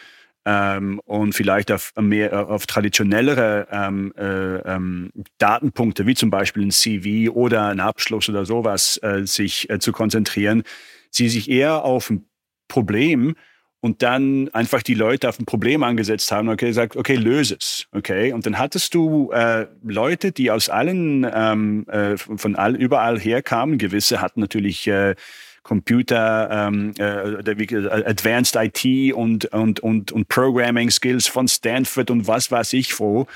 ähm, 0.46 1.00
und 1.06 1.34
vielleicht 1.34 1.72
auf 1.72 1.94
mehr 2.00 2.50
auf 2.50 2.66
traditionellere 2.66 3.68
ähm, 3.72 4.14
äh, 4.18 4.58
ähm, 4.58 5.12
Datenpunkte 5.38 6.06
wie 6.06 6.16
zum 6.16 6.30
Beispiel 6.30 6.64
ein 6.64 6.72
CV 6.72 7.32
oder 7.32 7.68
ein 7.68 7.80
Abschluss 7.80 8.30
oder 8.30 8.46
sowas 8.46 9.00
äh, 9.04 9.26
sich 9.26 9.70
äh, 9.70 9.80
zu 9.80 9.92
konzentrieren, 9.92 10.64
sie 11.10 11.30
sich 11.30 11.50
eher 11.50 11.86
auf 11.86 12.10
ein 12.10 12.26
Problem 12.68 13.36
und 13.84 14.02
dann 14.02 14.48
einfach 14.54 14.82
die 14.82 14.94
Leute 14.94 15.28
auf 15.28 15.40
ein 15.40 15.46
Problem 15.46 15.84
angesetzt 15.84 16.32
haben, 16.32 16.48
okay, 16.48 16.68
gesagt, 16.68 16.96
okay, 16.96 17.16
löse 17.16 17.58
es, 17.60 17.86
okay. 17.92 18.32
Und 18.32 18.46
dann 18.46 18.58
hattest 18.58 18.94
du 18.94 19.30
äh, 19.32 19.68
Leute, 19.84 20.32
die 20.32 20.52
aus 20.52 20.70
allen, 20.70 21.30
ähm, 21.32 21.86
äh, 21.90 22.16
von 22.16 22.56
all, 22.56 22.78
überall 22.78 23.20
herkamen. 23.20 23.78
Gewisse 23.78 24.22
hatten 24.22 24.40
natürlich 24.40 24.88
äh, 24.88 25.16
Computer, 25.64 26.50
ähm, 26.52 26.94
äh, 27.00 27.04
Advanced 27.04 28.56
IT 28.56 29.14
und, 29.14 29.46
und, 29.46 29.80
und, 29.80 30.12
und 30.12 30.28
Programming 30.28 30.92
Skills 30.92 31.28
von 31.28 31.48
Stanford 31.48 32.12
und 32.12 32.28
was 32.28 32.52
weiß 32.52 32.74
ich 32.74 33.00
wo. 33.00 33.28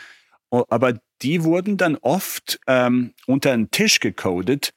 Aber 0.50 0.94
die 1.22 1.44
wurden 1.44 1.78
dann 1.78 1.96
oft 1.96 2.60
ähm, 2.68 3.13
unter 3.26 3.52
den 3.52 3.72
Tisch 3.72 4.00
gecodet 4.00 4.74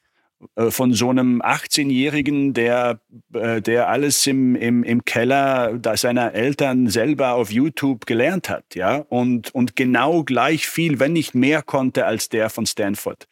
äh, 0.55 0.71
von 0.71 0.93
so 0.93 1.09
einem 1.09 1.41
18-Jährigen, 1.41 2.53
der, 2.53 2.99
äh, 3.33 3.61
der 3.61 3.89
alles 3.89 4.25
im, 4.27 4.55
im, 4.55 4.83
im 4.83 5.05
Keller 5.05 5.79
seiner 5.95 6.33
Eltern 6.33 6.87
selber 6.87 7.33
auf 7.33 7.51
YouTube 7.51 8.05
gelernt 8.05 8.49
hat, 8.49 8.75
ja, 8.75 8.97
und, 9.09 9.53
und 9.53 9.75
genau 9.75 10.23
gleich 10.23 10.67
viel, 10.67 10.99
wenn 10.99 11.13
nicht 11.13 11.35
mehr 11.35 11.61
konnte 11.61 12.05
als 12.05 12.29
der 12.29 12.49
von 12.49 12.65
Stanford. 12.65 13.27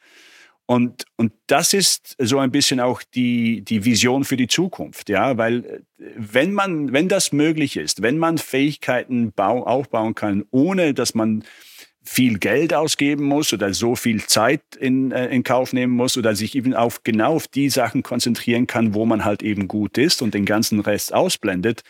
Und, 0.70 1.06
und 1.18 1.34
das 1.48 1.74
ist 1.74 2.16
so 2.20 2.38
ein 2.38 2.52
bisschen 2.52 2.80
auch 2.80 3.02
die, 3.16 3.64
die 3.64 3.86
Vision 3.86 4.24
für 4.24 4.38
die 4.38 4.46
Zukunft, 4.46 5.10
ja, 5.10 5.36
weil 5.36 5.66
äh, 5.66 5.80
wenn 6.16 6.54
man, 6.54 6.94
wenn 6.94 7.08
das 7.08 7.32
möglich 7.32 7.76
ist, 7.76 8.04
wenn 8.04 8.20
man 8.20 8.38
Fähigkeiten 8.38 9.32
bau, 9.32 9.64
aufbauen 9.64 10.14
kann, 10.14 10.46
ohne 10.52 10.94
dass 10.94 11.16
man 11.16 11.44
viel 12.04 12.38
Geld 12.38 12.76
ausgeben 12.76 13.24
muss 13.24 13.52
oder 13.52 13.74
so 13.74 13.96
viel 13.96 14.24
Zeit 14.28 14.62
in, 14.80 15.12
äh, 15.12 15.30
in 15.30 15.42
Kauf 15.42 15.74
nehmen 15.74 15.94
muss 15.94 16.18
oder 16.18 16.36
sich 16.36 16.54
eben 16.54 16.76
auf 16.76 17.02
genau 17.02 17.34
auf 17.38 17.48
die 17.48 17.72
Sachen 17.72 18.04
konzentrieren 18.04 18.68
kann, 18.68 18.94
wo 18.94 19.08
man 19.08 19.26
halt 19.26 19.42
eben 19.42 19.68
gut 19.68 19.98
ist 19.98 20.22
und 20.22 20.36
den 20.36 20.46
ganzen 20.46 20.82
Rest 20.82 21.16
ausblendet, 21.16 21.82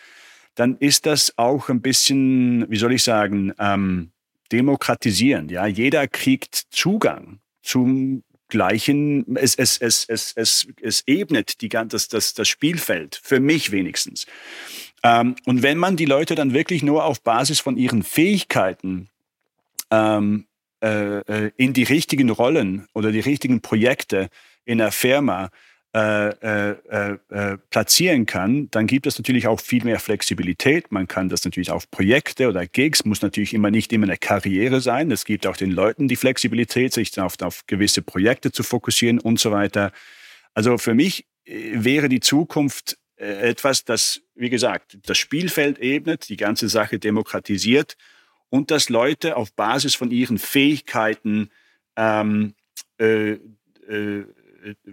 dann 0.54 0.78
ist 0.78 1.04
das 1.04 1.36
auch 1.36 1.68
ein 1.68 1.82
bisschen, 1.82 2.64
wie 2.70 2.78
soll 2.78 2.94
ich 2.94 3.02
sagen, 3.02 3.52
ähm, 3.58 4.12
demokratisierend. 4.52 5.50
Ja, 5.50 5.66
jeder 5.66 6.08
kriegt 6.08 6.54
Zugang 6.70 7.40
zum 7.62 8.22
gleichen, 8.50 9.36
es, 9.36 9.54
es, 9.54 9.78
es, 9.78 10.04
es, 10.08 10.32
es, 10.36 10.66
es 10.80 11.02
ebnet 11.06 11.60
die, 11.60 11.68
das, 11.68 12.08
das, 12.08 12.34
das 12.34 12.48
Spielfeld, 12.48 13.20
für 13.22 13.40
mich 13.40 13.72
wenigstens. 13.72 14.26
Ähm, 15.02 15.36
und 15.46 15.62
wenn 15.62 15.78
man 15.78 15.96
die 15.96 16.04
Leute 16.04 16.34
dann 16.34 16.52
wirklich 16.52 16.82
nur 16.82 17.04
auf 17.04 17.22
Basis 17.22 17.60
von 17.60 17.76
ihren 17.76 18.02
Fähigkeiten 18.02 19.08
ähm, 19.90 20.46
äh, 20.82 21.18
äh, 21.20 21.50
in 21.56 21.72
die 21.72 21.82
richtigen 21.82 22.30
Rollen 22.30 22.86
oder 22.94 23.12
die 23.12 23.20
richtigen 23.20 23.60
Projekte 23.60 24.28
in 24.64 24.78
der 24.78 24.92
Firma 24.92 25.50
äh, 25.92 26.28
äh, 26.28 26.76
äh, 26.88 27.18
äh, 27.30 27.58
platzieren 27.70 28.24
kann, 28.24 28.70
dann 28.70 28.86
gibt 28.86 29.08
es 29.08 29.18
natürlich 29.18 29.48
auch 29.48 29.60
viel 29.60 29.82
mehr 29.82 29.98
Flexibilität. 29.98 30.92
Man 30.92 31.08
kann 31.08 31.28
das 31.28 31.44
natürlich 31.44 31.72
auf 31.72 31.90
Projekte 31.90 32.48
oder 32.48 32.64
Gigs, 32.64 33.04
muss 33.04 33.22
natürlich 33.22 33.54
immer 33.54 33.72
nicht 33.72 33.92
immer 33.92 34.06
eine 34.06 34.16
Karriere 34.16 34.80
sein. 34.80 35.10
Es 35.10 35.24
gibt 35.24 35.48
auch 35.48 35.56
den 35.56 35.72
Leuten 35.72 36.06
die 36.06 36.14
Flexibilität, 36.14 36.92
sich 36.92 37.20
auf, 37.20 37.34
auf 37.42 37.66
gewisse 37.66 38.02
Projekte 38.02 38.52
zu 38.52 38.62
fokussieren 38.62 39.18
und 39.18 39.40
so 39.40 39.50
weiter. 39.50 39.90
Also 40.54 40.78
für 40.78 40.94
mich 40.94 41.26
wäre 41.44 42.08
die 42.08 42.20
Zukunft 42.20 42.96
etwas, 43.16 43.84
das, 43.84 44.22
wie 44.36 44.48
gesagt, 44.48 44.96
das 45.06 45.18
Spielfeld 45.18 45.80
ebnet, 45.80 46.28
die 46.28 46.36
ganze 46.36 46.68
Sache 46.68 47.00
demokratisiert 47.00 47.96
und 48.48 48.70
dass 48.70 48.90
Leute 48.90 49.36
auf 49.36 49.52
Basis 49.54 49.96
von 49.96 50.12
ihren 50.12 50.38
Fähigkeiten, 50.38 51.50
ähm, 51.96 52.54
äh, 52.98 53.38
äh, 53.88 54.24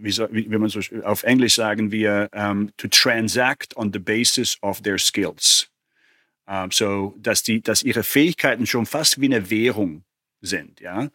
so, 0.09 0.27
wie, 0.31 0.49
wie, 0.49 0.57
man 0.57 0.69
so 0.69 0.79
auf 1.03 1.23
Englisch 1.23 1.55
sagen 1.55 1.91
wir, 1.91 2.29
um, 2.33 2.39
ähm, 2.39 2.71
to 2.77 2.87
transact 2.87 3.75
on 3.77 3.91
the 3.91 3.99
basis 3.99 4.57
of 4.61 4.81
their 4.81 4.97
skills. 4.97 5.69
Um, 6.45 6.55
ähm, 6.55 6.71
so, 6.71 7.15
dass, 7.17 7.43
die, 7.43 7.61
dass 7.61 7.83
ihre 7.83 8.03
Fähigkeiten 8.03 8.65
schon 8.65 8.85
fast 8.85 9.19
wie 9.19 9.25
eine 9.25 9.49
Währung 9.49 10.03
sind, 10.41 10.79
ja, 10.79 11.09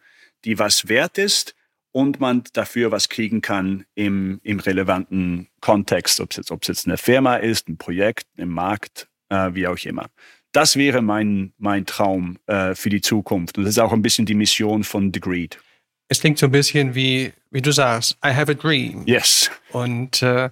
die 0.45 0.59
was 0.59 0.87
wert 0.87 1.17
ist 1.17 1.55
und 1.91 2.19
man 2.19 2.43
dafür 2.53 2.91
was 2.91 3.09
kriegen 3.09 3.41
kann 3.41 3.85
im, 3.95 4.39
im 4.43 4.59
relevanten 4.59 5.47
Kontext, 5.61 6.19
ob 6.19 6.31
es 6.31 6.37
jetzt, 6.37 6.67
jetzt 6.67 6.85
eine 6.85 6.97
Firma 6.97 7.37
ist, 7.37 7.67
ein 7.67 7.77
Projekt, 7.77 8.27
im 8.37 8.49
Markt, 8.49 9.07
äh, 9.29 9.53
wie 9.53 9.67
auch 9.67 9.77
immer 9.85 10.09
das 10.53 10.77
wäre 10.77 11.01
mein, 11.01 11.51
mein 11.57 11.85
Traum 11.85 12.37
äh, 12.45 12.75
für 12.75 12.89
die 12.89 13.01
Zukunft. 13.01 13.57
Und 13.57 13.65
das 13.65 13.71
ist 13.71 13.79
auch 13.79 13.91
ein 13.91 14.01
bisschen 14.01 14.25
die 14.25 14.35
Mission 14.35 14.83
von 14.83 15.11
The 15.13 15.19
Greed. 15.19 15.59
Es 16.13 16.19
klingt 16.19 16.37
so 16.37 16.45
ein 16.45 16.51
bisschen 16.51 16.93
wie, 16.93 17.33
wie 17.49 17.63
du 17.63 17.71
sagst, 17.71 18.19
I 18.23 18.35
have 18.35 18.51
a 18.51 18.53
dream. 18.53 19.01
Yes. 19.07 19.49
Und 19.71 20.21
äh, 20.21 20.51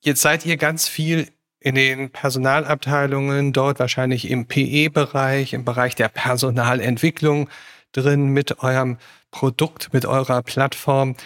jetzt 0.00 0.20
seid 0.20 0.44
ihr 0.44 0.58
ganz 0.58 0.86
viel 0.86 1.28
in 1.60 1.76
den 1.76 2.10
Personalabteilungen, 2.10 3.54
dort 3.54 3.78
wahrscheinlich 3.78 4.30
im 4.30 4.44
PE-Bereich, 4.44 5.54
im 5.54 5.64
Bereich 5.64 5.94
der 5.94 6.08
Personalentwicklung 6.08 7.48
drin 7.92 8.28
mit 8.28 8.62
eurem 8.62 8.98
Produkt, 9.30 9.94
mit 9.94 10.04
eurer 10.04 10.42
Plattform. 10.42 11.16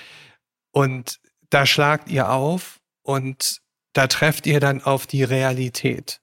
Und 0.70 1.18
da 1.50 1.66
schlagt 1.66 2.08
ihr 2.08 2.30
auf 2.30 2.78
und 3.02 3.58
da 3.94 4.06
trefft 4.06 4.46
ihr 4.46 4.60
dann 4.60 4.80
auf 4.80 5.08
die 5.08 5.24
Realität. 5.24 6.20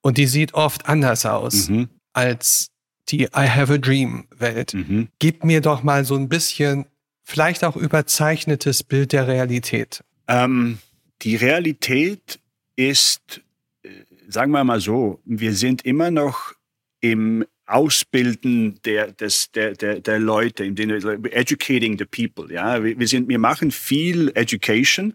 Und 0.00 0.18
die 0.18 0.26
sieht 0.26 0.54
oft 0.54 0.88
anders 0.88 1.24
aus 1.24 1.68
mhm. 1.68 1.88
als 2.12 2.66
die 3.08 3.24
I 3.24 3.48
Have 3.48 3.72
a 3.72 3.78
Dream 3.78 4.26
Welt. 4.36 4.74
Mhm. 4.74 5.08
Gib 5.18 5.44
mir 5.44 5.60
doch 5.60 5.82
mal 5.82 6.04
so 6.04 6.14
ein 6.14 6.28
bisschen, 6.28 6.86
vielleicht 7.22 7.64
auch 7.64 7.76
überzeichnetes 7.76 8.82
Bild 8.82 9.12
der 9.12 9.26
Realität. 9.26 10.02
Ähm, 10.28 10.78
die 11.22 11.36
Realität 11.36 12.40
ist, 12.76 13.42
äh, 13.82 13.88
sagen 14.28 14.52
wir 14.52 14.64
mal 14.64 14.80
so, 14.80 15.20
wir 15.24 15.54
sind 15.54 15.84
immer 15.84 16.10
noch 16.10 16.54
im 17.00 17.44
Ausbilden 17.66 18.80
der, 18.84 19.12
des, 19.12 19.50
der, 19.52 19.72
der, 19.74 20.00
der 20.00 20.18
Leute, 20.18 20.64
in 20.64 20.74
denen, 20.74 21.24
educating 21.32 21.98
the 21.98 22.04
people. 22.04 22.52
Ja, 22.52 22.82
wir, 22.82 23.08
sind, 23.08 23.28
wir 23.28 23.38
machen 23.38 23.70
viel 23.70 24.30
Education 24.34 25.14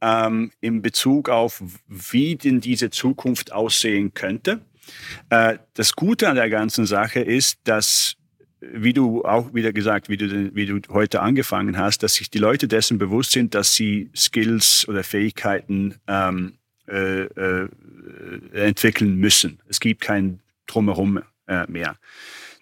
ähm, 0.00 0.52
in 0.60 0.80
Bezug 0.82 1.28
auf, 1.28 1.62
wie 1.88 2.36
denn 2.36 2.60
diese 2.60 2.90
Zukunft 2.90 3.52
aussehen 3.52 4.14
könnte. 4.14 4.60
Äh, 5.30 5.58
das 5.74 5.94
Gute 5.94 6.28
an 6.28 6.36
der 6.36 6.50
ganzen 6.50 6.86
Sache 6.86 7.20
ist, 7.20 7.58
dass 7.64 8.16
wie 8.62 8.92
du 8.92 9.24
auch 9.24 9.54
wieder 9.54 9.72
gesagt, 9.72 10.08
wie 10.08 10.16
du, 10.16 10.54
wie 10.54 10.66
du 10.66 10.80
heute 10.90 11.20
angefangen 11.20 11.78
hast, 11.78 12.02
dass 12.02 12.14
sich 12.14 12.30
die 12.30 12.38
Leute 12.38 12.68
dessen 12.68 12.96
bewusst 12.98 13.32
sind, 13.32 13.54
dass 13.54 13.74
sie 13.74 14.10
Skills 14.14 14.86
oder 14.88 15.02
Fähigkeiten 15.02 15.96
ähm, 16.06 16.58
äh, 16.88 17.22
äh, 17.24 17.68
entwickeln 18.52 19.16
müssen. 19.16 19.58
Es 19.68 19.80
gibt 19.80 20.00
kein 20.00 20.40
Drumherum 20.66 21.22
äh, 21.46 21.66
mehr. 21.70 21.96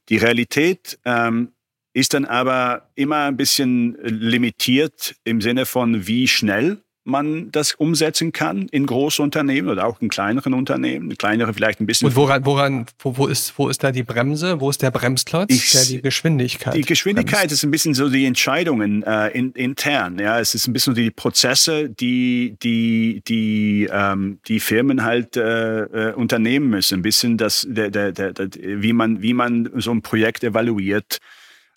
Die 0.09 0.17
Realität 0.17 0.99
ähm, 1.05 1.53
ist 1.93 2.15
dann 2.15 2.25
aber 2.25 2.91
immer 2.95 3.25
ein 3.25 3.37
bisschen 3.37 3.97
limitiert 4.03 5.17
im 5.25 5.41
Sinne 5.41 5.67
von, 5.67 6.07
wie 6.07 6.29
schnell 6.29 6.83
man 7.11 7.51
das 7.53 7.75
umsetzen 7.75 8.33
kann 8.33 8.69
in 8.69 8.87
Großunternehmen 8.87 9.71
oder 9.71 9.87
auch 9.87 10.01
in 10.01 10.09
kleineren 10.09 10.55
Unternehmen. 10.55 11.17
Kleinere 11.17 11.53
vielleicht 11.53 11.81
ein 11.81 11.87
bisschen. 11.87 12.09
Und 12.09 12.17
woran, 12.17 12.45
woran 12.47 12.87
wo, 12.99 13.17
wo, 13.17 13.27
ist, 13.27 13.53
wo 13.59 13.69
ist 13.69 13.83
da 13.83 13.93
die 13.93 14.03
Bremse? 14.03 14.61
Wo 14.61 14.71
ist 14.71 14.83
der 14.83 14.91
Bremsklotz? 14.91 15.53
Ich, 15.53 15.73
der 15.73 15.85
die 15.85 16.03
Geschwindigkeit. 16.03 16.75
Die 16.75 16.83
Geschwindigkeit 16.83 17.41
bremst. 17.41 17.55
ist 17.55 17.63
ein 17.65 17.71
bisschen 17.71 17.95
so 17.95 18.09
die 18.09 18.25
Entscheidungen 18.25 19.03
äh, 19.03 19.29
in, 19.29 19.53
intern. 19.53 20.19
Ja, 20.19 20.41
es 20.41 20.55
ist 20.55 20.67
ein 20.67 20.73
bisschen 20.73 20.95
die 20.95 21.11
Prozesse, 21.11 21.89
die 21.89 22.57
die 22.63 23.23
die 23.27 23.89
ähm, 23.93 24.39
die 24.47 24.61
Firmen 24.61 25.05
halt 25.05 25.37
äh, 25.37 25.83
äh 25.83 26.13
unternehmen 26.15 26.71
müssen. 26.71 27.01
Ein 27.01 27.03
bisschen 27.03 27.37
das, 27.37 27.67
der, 27.69 27.91
der, 27.91 28.13
der, 28.13 28.33
der, 28.33 28.49
wie 28.83 28.93
man 28.93 29.23
wie 29.23 29.35
man 29.35 29.71
so 29.77 29.91
ein 29.91 30.03
Projekt 30.03 30.45
evaluiert 30.45 31.19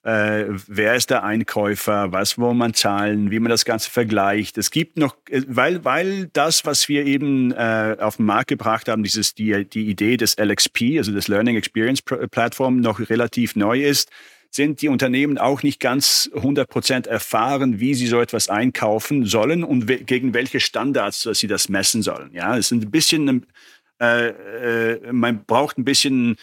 äh, 0.04 0.46
wer 0.68 0.96
ist 0.96 1.10
der 1.10 1.24
Einkäufer, 1.24 2.12
was 2.12 2.38
will 2.38 2.54
man 2.54 2.74
zahlen, 2.74 3.32
wie 3.32 3.40
man 3.40 3.50
das 3.50 3.64
Ganze 3.64 3.90
vergleicht. 3.90 4.58
Es 4.58 4.70
gibt 4.70 4.98
noch, 4.98 5.16
äh, 5.30 5.44
weil, 5.48 5.86
weil 5.86 6.28
das, 6.34 6.66
was 6.66 6.90
wir 6.90 7.06
eben 7.06 7.54
äh, 7.54 7.96
auf 8.00 8.18
den 8.18 8.26
Markt 8.26 8.50
gebracht 8.50 8.90
haben, 8.90 9.04
dieses, 9.04 9.34
die, 9.34 9.64
die 9.64 9.88
Idee 9.88 10.18
des 10.18 10.38
LXP, 10.38 10.98
also 10.98 11.14
des 11.14 11.30
Learning 11.30 11.56
Experience 11.56 12.02
Platform, 12.02 12.82
noch 12.82 13.00
relativ 13.10 13.56
neu 13.56 13.82
ist, 13.82 14.10
sind 14.52 14.82
die 14.82 14.90
Unternehmen 14.90 15.38
auch 15.38 15.64
nicht 15.64 15.80
ganz 15.80 16.30
100 16.36 16.70
Prozent 16.70 17.08
erfahren, 17.08 17.80
wie 17.80 17.96
sie 17.96 18.08
so 18.08 18.20
etwas 18.20 18.50
einkaufen 18.50 19.26
sollen 19.26 19.64
und 19.64 19.88
we 19.88 19.98
gegen 20.00 20.34
welche 20.34 20.60
Standards 20.60 21.28
sie 21.32 21.48
das 21.48 21.70
messen 21.70 22.04
sollen. 22.04 22.30
Ja, 22.34 22.58
es 22.58 22.68
sind 22.68 22.84
ein 22.84 22.92
bisschen, 22.92 23.48
äh, 24.02 24.28
äh, 24.28 25.14
man 25.14 25.46
braucht 25.46 25.78
ein 25.78 25.86
bisschen 25.86 26.36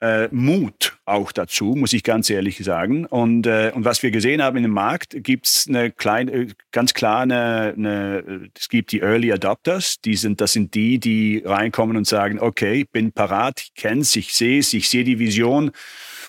äh, 0.00 0.28
Mut 0.30 0.98
auch 1.04 1.32
dazu, 1.32 1.74
muss 1.76 1.92
ich 1.92 2.02
ganz 2.02 2.30
ehrlich 2.30 2.58
sagen. 2.58 3.06
Und, 3.06 3.46
äh, 3.46 3.72
und 3.74 3.84
was 3.84 4.02
wir 4.02 4.10
gesehen 4.10 4.42
haben 4.42 4.56
in 4.56 4.62
dem 4.62 4.72
Markt, 4.72 5.16
gibt 5.24 5.46
es 5.46 5.66
eine 5.68 5.90
kleine, 5.90 6.48
ganz 6.70 6.94
klar 6.94 7.22
eine, 7.22 7.74
eine, 7.76 8.50
es 8.56 8.68
gibt 8.68 8.92
die 8.92 9.00
Early 9.00 9.32
Adopters, 9.32 10.00
die 10.00 10.16
sind, 10.16 10.40
das 10.40 10.52
sind 10.52 10.74
die, 10.74 10.98
die 10.98 11.42
reinkommen 11.44 11.96
und 11.96 12.06
sagen, 12.06 12.38
okay, 12.38 12.84
bin 12.90 13.12
parat, 13.12 13.60
ich 13.60 13.74
kenne 13.74 14.02
es, 14.02 14.14
ich 14.16 14.34
sehe 14.34 14.60
es, 14.60 14.72
ich 14.72 14.88
sehe 14.88 15.04
die 15.04 15.18
Vision, 15.18 15.70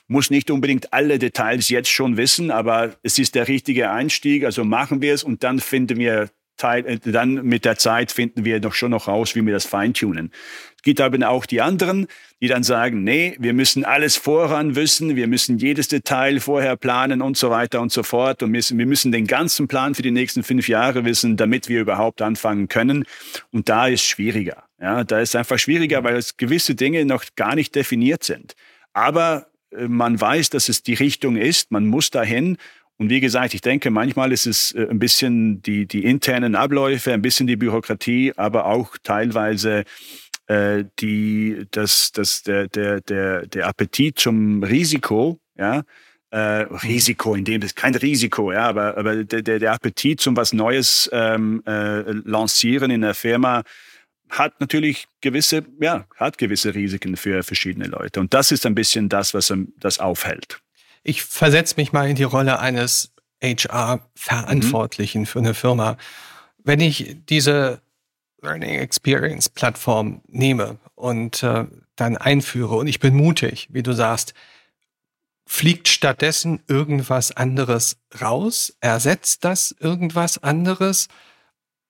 muss 0.07 0.31
nicht 0.31 0.49
unbedingt 0.49 0.91
alle 0.91 1.19
Details 1.19 1.69
jetzt 1.69 1.89
schon 1.89 2.17
wissen, 2.17 2.49
aber 2.49 2.95
es 3.03 3.19
ist 3.19 3.35
der 3.35 3.47
richtige 3.47 3.91
Einstieg, 3.91 4.43
also 4.43 4.63
machen 4.63 5.01
wir 5.01 5.13
es 5.13 5.23
und 5.23 5.43
dann 5.43 5.59
finden 5.59 5.97
wir 5.97 6.29
äh, 6.63 6.99
dann 7.03 7.45
mit 7.45 7.65
der 7.65 7.77
Zeit 7.77 8.11
finden 8.11 8.45
wir 8.45 8.59
doch 8.59 8.73
schon 8.73 8.91
noch 8.91 9.07
raus, 9.07 9.35
wie 9.35 9.45
wir 9.45 9.53
das 9.53 9.65
feintunen. 9.65 10.31
Es 10.77 10.83
gibt 10.83 11.01
aber 11.01 11.29
auch 11.29 11.45
die 11.45 11.59
anderen, 11.59 12.07
die 12.41 12.47
dann 12.47 12.63
sagen, 12.63 13.03
nee, 13.03 13.35
wir 13.37 13.53
müssen 13.53 13.83
alles 13.83 14.15
voran 14.15 14.75
wissen, 14.75 15.17
wir 15.17 15.27
müssen 15.27 15.57
jedes 15.57 15.89
Detail 15.89 16.39
vorher 16.39 16.77
planen 16.77 17.21
und 17.21 17.35
so 17.35 17.49
weiter 17.49 17.81
und 17.81 17.91
so 17.91 18.01
fort 18.01 18.43
und 18.43 18.53
wir 18.53 18.85
müssen 18.85 19.11
den 19.11 19.27
ganzen 19.27 19.67
Plan 19.67 19.93
für 19.93 20.03
die 20.03 20.11
nächsten 20.11 20.41
fünf 20.41 20.69
Jahre 20.69 21.03
wissen, 21.03 21.35
damit 21.35 21.67
wir 21.67 21.81
überhaupt 21.81 22.21
anfangen 22.21 22.69
können. 22.69 23.03
Und 23.51 23.67
da 23.67 23.87
ist 23.87 24.03
schwieriger. 24.03 24.63
Ja, 24.81 25.03
da 25.03 25.19
ist 25.19 25.35
einfach 25.35 25.59
schwieriger, 25.59 26.03
weil 26.05 26.23
gewisse 26.37 26.75
Dinge 26.75 27.03
noch 27.03 27.25
gar 27.35 27.55
nicht 27.55 27.75
definiert 27.75 28.23
sind. 28.23 28.55
Aber 28.93 29.47
äh, 29.71 29.87
man 29.87 30.19
weiß, 30.19 30.49
dass 30.49 30.69
es 30.69 30.83
die 30.83 30.93
Richtung 30.93 31.35
ist, 31.35 31.71
man 31.71 31.87
muss 31.87 32.09
dahin 32.09 32.57
und 32.99 33.09
wie 33.09 33.21
gesagt, 33.21 33.53
ich 33.53 33.61
denke, 33.61 33.91
manchmal 33.91 34.33
ist 34.33 34.45
es 34.45 34.73
äh, 34.73 34.85
ein 34.89 34.99
bisschen 34.99 35.61
die, 35.61 35.85
die 35.87 36.03
internen 36.03 36.53
Abläufe, 36.53 37.13
ein 37.13 37.21
bisschen 37.21 37.47
die 37.47 37.55
Bürokratie, 37.55 38.33
aber 38.35 38.65
auch 38.65 38.97
teilweise 39.01 39.85
äh, 40.47 40.83
die, 40.99 41.65
das, 41.71 42.11
das, 42.11 42.43
der, 42.43 42.67
der, 42.67 42.99
der, 42.99 43.47
der 43.47 43.67
Appetit 43.67 44.19
zum 44.19 44.63
Risiko, 44.63 45.39
ja, 45.57 45.83
äh, 46.31 46.37
Risiko, 46.37 47.35
in 47.35 47.45
dem 47.45 47.61
das 47.61 47.73
kein 47.73 47.95
Risiko, 47.95 48.51
ja, 48.51 48.67
aber, 48.67 48.97
aber 48.97 49.23
der, 49.23 49.59
der 49.59 49.71
Appetit 49.71 50.19
zum 50.19 50.35
was 50.35 50.51
Neues 50.51 51.09
ähm, 51.13 51.63
äh, 51.65 52.01
lancieren 52.11 52.91
in 52.91 53.01
der 53.01 53.15
Firma 53.15 53.63
hat 54.29 54.59
natürlich 54.59 55.07
gewisse, 55.21 55.63
ja, 55.79 56.05
hat 56.17 56.37
gewisse 56.37 56.75
Risiken 56.75 57.15
für 57.15 57.41
verschiedene 57.43 57.87
Leute. 57.87 58.19
Und 58.19 58.33
das 58.33 58.51
ist 58.51 58.65
ein 58.65 58.75
bisschen 58.75 59.09
das, 59.09 59.33
was 59.33 59.51
das 59.79 59.99
aufhält 59.99 60.61
ich 61.09 61.23
versetze 61.23 61.73
mich 61.77 61.91
mal 61.91 62.07
in 62.07 62.15
die 62.15 62.23
Rolle 62.23 62.59
eines 62.59 63.11
HR-Verantwortlichen 63.41 65.21
mhm. 65.21 65.25
für 65.25 65.39
eine 65.39 65.53
Firma. 65.55 65.97
Wenn 66.59 66.79
ich 66.79 67.17
diese 67.27 67.81
Learning 68.41 68.75
Experience 68.75 69.49
Plattform 69.49 70.21
nehme 70.27 70.77
und 70.93 71.41
äh, 71.41 71.65
dann 71.95 72.15
einführe 72.15 72.75
und 72.75 72.87
ich 72.87 72.99
bin 72.99 73.15
mutig, 73.15 73.67
wie 73.71 73.81
du 73.81 73.93
sagst, 73.93 74.33
fliegt 75.47 75.87
stattdessen 75.87 76.61
irgendwas 76.67 77.35
anderes 77.35 77.97
raus? 78.21 78.77
Ersetzt 78.79 79.43
das 79.43 79.75
irgendwas 79.79 80.37
anderes? 80.37 81.07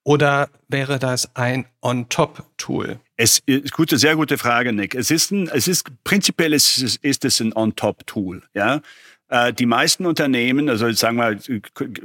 Oder 0.04 0.50
wäre 0.70 0.98
das 0.98 1.36
ein 1.36 1.66
On-Top-Tool? 1.82 3.02
Es 3.22 3.44
ist 3.46 3.74
gute, 3.74 3.98
sehr 3.98 4.16
gute 4.16 4.38
Frage, 4.38 4.72
Nick. 4.72 4.96
Es 4.96 5.12
ist 5.12 5.32
ein, 5.32 5.50
es 5.50 5.68
ist 5.68 5.92
prinzipiell 6.06 6.54
ist, 6.54 6.98
ist 7.02 7.26
es 7.26 7.42
ein 7.42 7.52
On-Top-Tool. 7.54 8.44
Ja, 8.54 8.80
äh, 9.28 9.52
die 9.52 9.66
meisten 9.66 10.06
Unternehmen, 10.06 10.70
also 10.70 10.90
sagen 10.94 11.18
wir, 11.18 11.38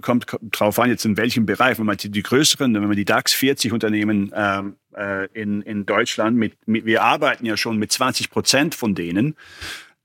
kommt 0.03 0.27
drauf 0.50 0.77
an, 0.81 0.90
jetzt 0.90 1.05
in 1.05 1.16
welchem 1.16 1.46
Bereich, 1.46 1.79
wenn 1.79 1.87
man 1.87 1.98
die, 1.98 2.11
die 2.11 2.24
größeren, 2.24 2.74
wenn 2.74 2.88
man 2.88 2.96
die 2.96 3.05
DAX 3.05 3.33
40 3.33 3.72
Unternehmen 3.72 4.33
ähm, 4.35 4.74
äh, 4.96 5.27
in, 5.35 5.62
in 5.62 5.87
Deutschland 5.87 6.37
mit, 6.37 6.57
mit, 6.66 6.85
wir 6.85 7.05
arbeiten 7.05 7.46
ja 7.46 7.57
schon 7.57 7.79
mit 7.79 7.92
20 7.92 8.31
Prozent 8.31 8.74
von 8.74 8.96
denen. 8.96 9.37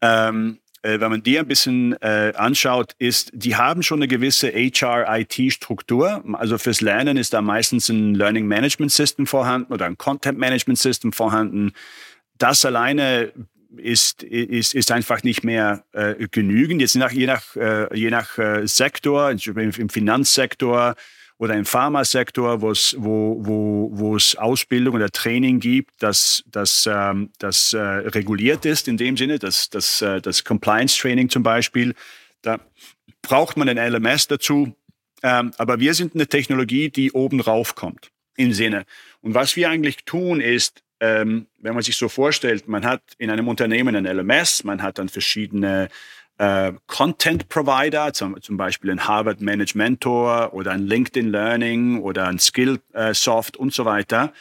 Ähm, 0.01 0.59
äh, 0.81 0.99
wenn 0.99 1.11
man 1.11 1.23
die 1.23 1.37
ein 1.37 1.47
bisschen 1.47 1.93
äh, 2.01 2.33
anschaut, 2.35 2.93
ist, 2.99 3.31
die 3.33 3.55
haben 3.55 3.83
schon 3.83 3.99
eine 3.99 4.07
gewisse 4.07 4.49
HR-IT-Struktur. 4.49 6.23
Also 6.33 6.57
fürs 6.57 6.81
Lernen 6.81 7.17
ist 7.17 7.33
da 7.33 7.41
meistens 7.41 7.89
ein 7.89 8.15
Learning 8.15 8.47
Management 8.47 8.91
System 8.91 9.27
vorhanden 9.27 9.73
oder 9.73 9.85
ein 9.85 9.97
Content 9.97 10.37
Management 10.37 10.79
System 10.79 11.11
vorhanden. 11.11 11.73
Das 12.37 12.63
alleine 12.65 13.33
ist, 13.77 14.23
ist, 14.23 14.73
ist 14.73 14.91
einfach 14.91 15.23
nicht 15.23 15.43
mehr 15.43 15.83
äh, 15.91 16.27
genügend. 16.31 16.81
Jetzt 16.81 16.95
nach, 16.95 17.11
je 17.11 17.25
nach, 17.25 17.55
äh, 17.55 17.95
je 17.97 18.09
nach 18.09 18.37
äh, 18.37 18.67
Sektor, 18.67 19.31
im 19.31 19.89
Finanzsektor 19.89 20.95
oder 21.39 21.55
im 21.55 21.65
Pharmasektor, 21.65 22.61
wo 22.61 22.69
es, 22.69 22.95
wo, 22.99 23.37
wo, 23.39 23.89
wo 23.93 24.15
es 24.17 24.35
Ausbildung 24.35 24.95
oder 24.95 25.09
Training 25.09 25.59
gibt, 25.59 25.91
das, 25.99 26.43
das, 26.47 26.87
ähm, 26.91 27.31
das 27.39 27.71
äh, 27.71 27.79
reguliert 27.79 28.65
ist 28.65 28.89
in 28.89 28.97
dem 28.97 29.15
Sinne, 29.15 29.39
das, 29.39 29.69
das, 29.69 30.01
äh, 30.01 30.21
das 30.21 30.43
Compliance-Training 30.43 31.29
zum 31.29 31.41
Beispiel, 31.41 31.95
da 32.41 32.59
braucht 33.21 33.55
man 33.55 33.69
ein 33.69 33.77
LMS 33.77 34.27
dazu. 34.27 34.75
Ähm, 35.23 35.51
aber 35.57 35.79
wir 35.79 35.93
sind 35.93 36.13
eine 36.13 36.27
Technologie, 36.27 36.89
die 36.89 37.11
oben 37.13 37.39
rauf 37.39 37.73
kommt 37.73 38.11
im 38.35 38.53
Sinne. 38.53 38.85
Und 39.21 39.33
was 39.33 39.55
wir 39.55 39.69
eigentlich 39.69 40.03
tun, 40.05 40.41
ist, 40.41 40.83
ähm, 40.99 41.47
wenn 41.57 41.73
man 41.73 41.83
sich 41.83 41.95
so 41.95 42.09
vorstellt, 42.09 42.67
man 42.67 42.85
hat 42.85 43.01
in 43.17 43.29
einem 43.29 43.47
Unternehmen 43.47 43.95
ein 43.95 44.05
LMS, 44.05 44.65
man 44.65 44.81
hat 44.81 44.97
dann 44.97 45.07
verschiedene 45.07 45.87
äh, 46.39 46.71
Content 46.87 47.49
Provider, 47.49 48.13
zum, 48.13 48.41
zum, 48.41 48.57
Beispiel 48.57 48.89
ein 48.91 49.07
Harvard 49.07 49.41
Manage 49.41 49.77
Mentor 49.77 50.53
oder 50.53 50.71
ein 50.71 50.87
LinkedIn 50.87 51.29
Learning 51.29 51.99
oder 51.99 52.27
ein 52.27 52.39
Skillsoft 52.39 53.55
äh, 53.55 53.59
und 53.59 53.73
so 53.73 53.85
weiter. 53.85 54.33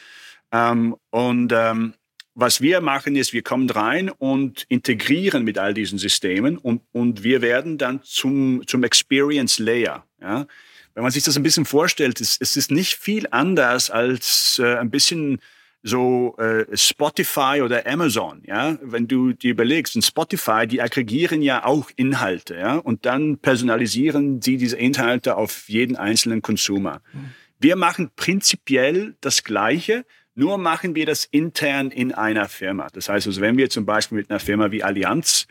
Ähm, 0.52 0.96
und 1.10 1.52
ähm, 1.52 1.94
was 2.34 2.60
wir 2.60 2.80
machen 2.80 3.16
ist, 3.16 3.32
wir 3.32 3.42
kommen 3.42 3.68
rein 3.68 4.10
und 4.10 4.64
integrieren 4.68 5.42
mit 5.42 5.58
all 5.58 5.74
diesen 5.74 5.98
Systemen 5.98 6.56
und, 6.56 6.82
und 6.92 7.24
wir 7.24 7.42
werden 7.42 7.78
dann 7.78 8.00
zum, 8.04 8.62
zum 8.66 8.84
Experience 8.84 9.58
Layer. 9.58 10.04
Ja? 10.20 10.46
Wenn 10.94 11.02
man 11.02 11.10
sich 11.10 11.24
das 11.24 11.36
ein 11.36 11.42
bisschen 11.42 11.64
vorstellt, 11.64 12.20
es, 12.20 12.36
es 12.40 12.56
ist 12.56 12.70
nicht 12.70 12.94
viel 12.94 13.26
anders 13.32 13.90
als 13.90 14.60
äh, 14.62 14.76
ein 14.76 14.90
bisschen 14.90 15.40
so 15.82 16.36
äh, 16.38 16.64
Spotify 16.76 17.60
oder 17.62 17.86
Amazon, 17.86 18.42
ja, 18.46 18.78
wenn 18.82 19.06
du 19.06 19.32
dir 19.32 19.52
überlegst, 19.52 19.94
und 19.96 20.02
Spotify, 20.02 20.66
die 20.66 20.82
aggregieren 20.82 21.40
ja 21.40 21.64
auch 21.64 21.90
Inhalte, 21.96 22.56
ja, 22.56 22.76
und 22.76 23.06
dann 23.06 23.38
personalisieren 23.38 24.42
sie 24.42 24.56
diese 24.56 24.76
Inhalte 24.76 25.36
auf 25.36 25.68
jeden 25.68 25.96
einzelnen 25.96 26.42
Consumer. 26.42 27.00
Mhm. 27.12 27.30
Wir 27.60 27.76
machen 27.76 28.10
prinzipiell 28.14 29.16
das 29.20 29.44
Gleiche, 29.44 30.04
nur 30.34 30.58
machen 30.58 30.94
wir 30.94 31.06
das 31.06 31.24
intern 31.24 31.90
in 31.90 32.12
einer 32.12 32.48
Firma. 32.48 32.86
Das 32.92 33.08
heißt 33.08 33.26
also, 33.26 33.40
wenn 33.40 33.56
wir 33.56 33.70
zum 33.70 33.86
Beispiel 33.86 34.18
mit 34.18 34.30
einer 34.30 34.38
Firma 34.38 34.70
wie 34.70 34.84
Allianz 34.84 35.48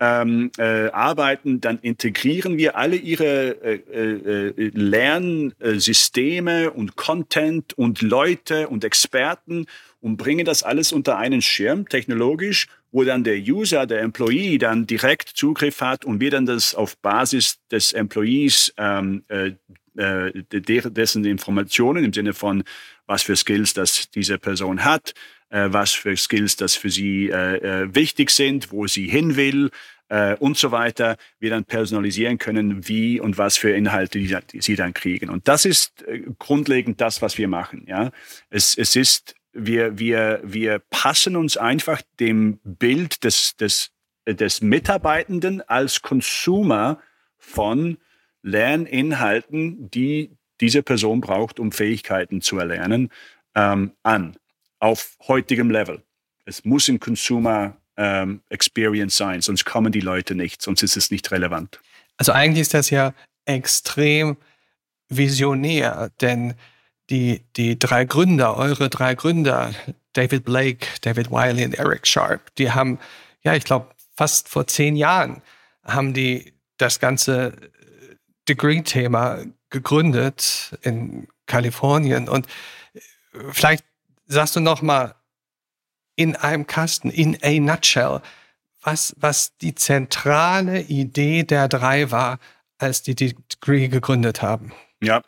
ähm, 0.00 0.50
äh, 0.56 0.88
arbeiten, 0.88 1.60
dann 1.60 1.78
integrieren 1.78 2.56
wir 2.56 2.76
alle 2.76 2.96
ihre 2.96 3.62
äh, 3.62 3.80
äh, 3.92 4.70
Lernsysteme 4.74 6.70
und 6.70 6.96
Content 6.96 7.74
und 7.74 8.00
Leute 8.00 8.68
und 8.68 8.82
Experten 8.82 9.66
und 10.00 10.16
bringen 10.16 10.46
das 10.46 10.62
alles 10.62 10.92
unter 10.92 11.18
einen 11.18 11.42
Schirm 11.42 11.86
technologisch, 11.86 12.66
wo 12.92 13.04
dann 13.04 13.24
der 13.24 13.36
User, 13.36 13.86
der 13.86 14.00
Employee 14.00 14.56
dann 14.56 14.86
direkt 14.86 15.28
Zugriff 15.28 15.82
hat 15.82 16.06
und 16.06 16.18
wir 16.20 16.30
dann 16.30 16.46
das 16.46 16.74
auf 16.74 16.96
Basis 16.96 17.58
des 17.70 17.92
Employees 17.92 18.72
ähm, 18.78 19.22
äh, 19.28 19.52
äh 19.96 20.32
dessen 20.42 21.24
Informationen 21.26 22.04
im 22.04 22.12
Sinne 22.12 22.32
von 22.32 22.64
was 23.06 23.22
für 23.22 23.36
Skills 23.36 23.74
das 23.74 24.08
diese 24.10 24.38
Person 24.38 24.84
hat, 24.84 25.10
äh, 25.10 25.14
was 25.50 25.92
für 25.92 26.16
Skills 26.16 26.56
das 26.56 26.74
für 26.74 26.90
sie 26.90 27.28
äh, 27.28 27.56
äh, 27.56 27.94
wichtig 27.94 28.30
sind, 28.30 28.70
wo 28.72 28.86
sie 28.86 29.08
hin 29.08 29.36
will, 29.36 29.70
äh, 30.10 30.36
und 30.36 30.58
so 30.58 30.72
weiter, 30.72 31.16
wir 31.38 31.50
dann 31.50 31.64
personalisieren 31.64 32.38
können, 32.38 32.88
wie 32.88 33.20
und 33.20 33.38
was 33.38 33.56
für 33.56 33.70
Inhalte 33.70 34.18
die, 34.18 34.60
sie 34.60 34.76
dann 34.76 34.92
kriegen. 34.92 35.30
Und 35.30 35.48
das 35.48 35.64
ist 35.64 36.02
äh, 36.02 36.22
grundlegend 36.38 37.00
das, 37.00 37.22
was 37.22 37.38
wir 37.38 37.48
machen. 37.48 37.84
Ja, 37.86 38.10
es, 38.50 38.76
es 38.76 38.96
ist 38.96 39.34
wir, 39.52 39.98
wir, 39.98 40.40
wir 40.44 40.80
passen 40.90 41.36
uns 41.36 41.56
einfach 41.56 42.02
dem 42.20 42.58
Bild 42.62 43.24
des, 43.24 43.56
des, 43.56 43.90
des 44.26 44.60
Mitarbeitenden 44.60 45.60
als 45.62 46.02
Consumer 46.02 47.00
von 47.38 47.98
Lerninhalten, 48.42 49.90
die 49.90 50.36
diese 50.60 50.82
Person 50.82 51.20
braucht, 51.20 51.58
um 51.58 51.72
Fähigkeiten 51.72 52.40
zu 52.42 52.58
erlernen, 52.58 53.10
ähm, 53.54 53.92
an, 54.02 54.36
auf 54.80 55.16
heutigem 55.28 55.70
Level. 55.70 56.02
Es 56.44 56.64
muss 56.64 56.88
ein 56.88 56.98
Consumer 56.98 57.76
ähm, 57.96 58.42
Experience 58.48 59.16
sein, 59.16 59.40
sonst 59.42 59.64
kommen 59.64 59.92
die 59.92 60.00
Leute 60.00 60.34
nicht, 60.34 60.62
sonst 60.62 60.82
ist 60.82 60.96
es 60.96 61.10
nicht 61.10 61.30
relevant. 61.30 61.80
Also 62.16 62.32
eigentlich 62.32 62.62
ist 62.62 62.74
das 62.74 62.90
ja 62.90 63.14
extrem 63.44 64.36
visionär, 65.08 66.10
denn 66.20 66.54
die, 67.10 67.42
die 67.56 67.78
drei 67.78 68.04
Gründer, 68.04 68.56
eure 68.56 68.88
drei 68.88 69.14
Gründer, 69.14 69.74
David 70.12 70.44
Blake, 70.44 70.86
David 71.02 71.30
Wiley 71.30 71.64
und 71.64 71.74
Eric 71.74 72.06
Sharp, 72.06 72.54
die 72.56 72.72
haben, 72.72 72.98
ja, 73.42 73.54
ich 73.54 73.64
glaube, 73.64 73.88
fast 74.16 74.48
vor 74.48 74.66
zehn 74.66 74.96
Jahren 74.96 75.42
haben 75.84 76.14
die 76.14 76.52
das 76.76 77.00
ganze 77.00 77.52
Degree-Thema 78.48 79.44
gegründet 79.70 80.76
in 80.82 81.28
Kalifornien. 81.46 82.28
Und 82.28 82.46
vielleicht 83.50 83.84
sagst 84.30 84.56
du 84.56 84.60
noch 84.60 84.80
mal 84.82 85.14
in 86.16 86.36
einem 86.36 86.66
Kasten, 86.66 87.10
in 87.10 87.38
a 87.42 87.58
nutshell, 87.58 88.20
was, 88.82 89.14
was 89.18 89.56
die 89.58 89.74
zentrale 89.74 90.82
Idee 90.82 91.42
der 91.42 91.68
drei 91.68 92.10
war, 92.10 92.38
als 92.78 93.02
die 93.02 93.14
Degree 93.14 93.88
gegründet 93.88 94.40
haben. 94.42 94.72
Ja, 95.02 95.22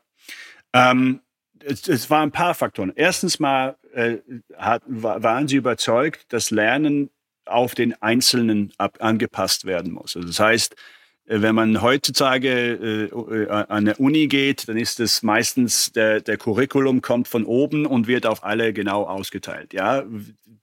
ähm, 0.73 1.21
es, 1.65 1.89
es 1.89 2.09
waren 2.11 2.29
ein 2.29 2.33
paar 2.33 2.55
Faktoren. 2.55 2.93
Erstens 2.95 3.39
mal 3.39 3.77
äh, 3.93 4.19
hat, 4.57 4.83
waren 4.87 5.49
sie 5.49 5.57
überzeugt, 5.57 6.33
dass 6.33 6.51
Lernen 6.51 7.11
auf 7.45 7.75
den 7.75 8.01
Einzelnen 8.01 8.73
ab, 8.79 8.99
angepasst 9.01 9.65
werden 9.65 9.93
muss. 9.93 10.17
Also 10.17 10.29
das 10.29 10.41
heißt, 10.41 10.77
wenn 11.25 11.55
man 11.55 11.83
heutzutage 11.83 12.49
äh, 12.49 13.05
äh, 13.05 13.49
an 13.49 13.67
eine 13.69 13.97
Uni 13.97 14.27
geht, 14.27 14.69
dann 14.69 14.77
ist 14.77 15.01
es 15.01 15.23
meistens 15.23 15.93
der, 15.93 16.21
der 16.21 16.37
Curriculum 16.37 17.01
kommt 17.01 17.29
von 17.29 17.45
oben 17.45 17.87
und 17.87 18.07
wird 18.07 18.27
auf 18.27 18.45
alle 18.45 18.73
genau 18.73 19.05
ausgeteilt. 19.05 19.73
Ja, 19.73 20.05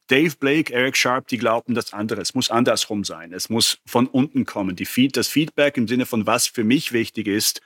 Dave 0.08 0.36
Blake, 0.39 0.74
Eric 0.74 0.98
Sharp, 0.98 1.28
die 1.28 1.38
glaubten 1.38 1.76
das 1.76 1.93
andere. 1.93 2.22
Es 2.22 2.34
muss 2.34 2.50
andersrum 2.50 3.04
sein. 3.04 3.32
Es 3.32 3.50
muss 3.50 3.80
von 3.86 4.08
unten 4.08 4.45
kommen. 4.45 4.76
Die 4.76 4.86
Feed, 4.86 5.15
das 5.15 5.28
Feedback 5.28 5.78
im 5.78 5.88
Sinne 5.88 6.06
von 6.06 6.26
was 6.26 6.48
für 6.48 6.63
mich 6.63 6.91
wichtig 6.91 7.28
ist, 7.28 7.62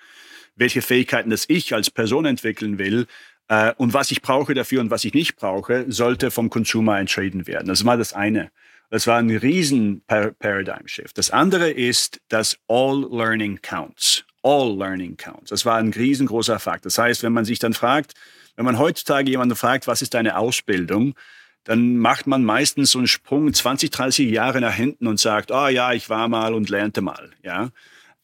welche 0.55 0.81
Fähigkeiten 0.81 1.29
das 1.29 1.45
ich 1.47 1.73
als 1.73 1.89
Person 1.89 2.25
entwickeln 2.25 2.77
will 2.77 3.07
äh, 3.47 3.73
und 3.77 3.93
was 3.93 4.11
ich 4.11 4.21
brauche 4.21 4.53
dafür 4.53 4.81
und 4.81 4.91
was 4.91 5.05
ich 5.05 5.13
nicht 5.13 5.35
brauche, 5.35 5.85
sollte 5.87 6.31
vom 6.31 6.49
Consumer 6.49 6.99
entschieden 6.99 7.47
werden. 7.47 7.67
Das 7.67 7.85
war 7.85 7.97
das 7.97 8.13
eine. 8.13 8.51
Das 8.89 9.07
war 9.07 9.17
ein 9.17 9.29
riesen 9.29 10.03
Paradigm 10.05 10.87
Shift. 10.87 11.17
Das 11.17 11.31
andere 11.31 11.71
ist, 11.71 12.19
dass 12.29 12.57
all 12.67 13.07
learning 13.09 13.59
counts. 13.61 14.23
All 14.43 14.77
learning 14.77 15.17
counts. 15.17 15.49
Das 15.49 15.65
war 15.65 15.77
ein 15.77 15.91
riesengroßer 15.91 16.59
Fakt. 16.59 16.85
Das 16.85 16.97
heißt, 16.97 17.23
wenn 17.23 17.33
man 17.33 17.45
sich 17.45 17.59
dann 17.59 17.73
fragt, 17.73 18.13
wenn 18.55 18.65
man 18.65 18.77
heutzutage 18.77 19.31
jemanden 19.31 19.55
fragt, 19.55 19.87
was 19.87 20.01
ist 20.01 20.13
deine 20.13 20.37
Ausbildung, 20.37 21.15
dann 21.63 21.97
macht 21.97 22.27
man 22.27 22.43
meistens 22.43 22.91
so 22.91 22.99
einen 22.99 23.07
Sprung 23.07 23.53
20, 23.53 23.89
30 23.89 24.29
Jahre 24.29 24.59
nach 24.61 24.73
hinten 24.73 25.07
und 25.07 25.19
sagt, 25.19 25.51
oh, 25.51 25.67
ja, 25.67 25.93
ich 25.93 26.09
war 26.09 26.27
mal 26.27 26.53
und 26.53 26.69
lernte 26.69 27.01
mal, 27.01 27.31
ja. 27.41 27.69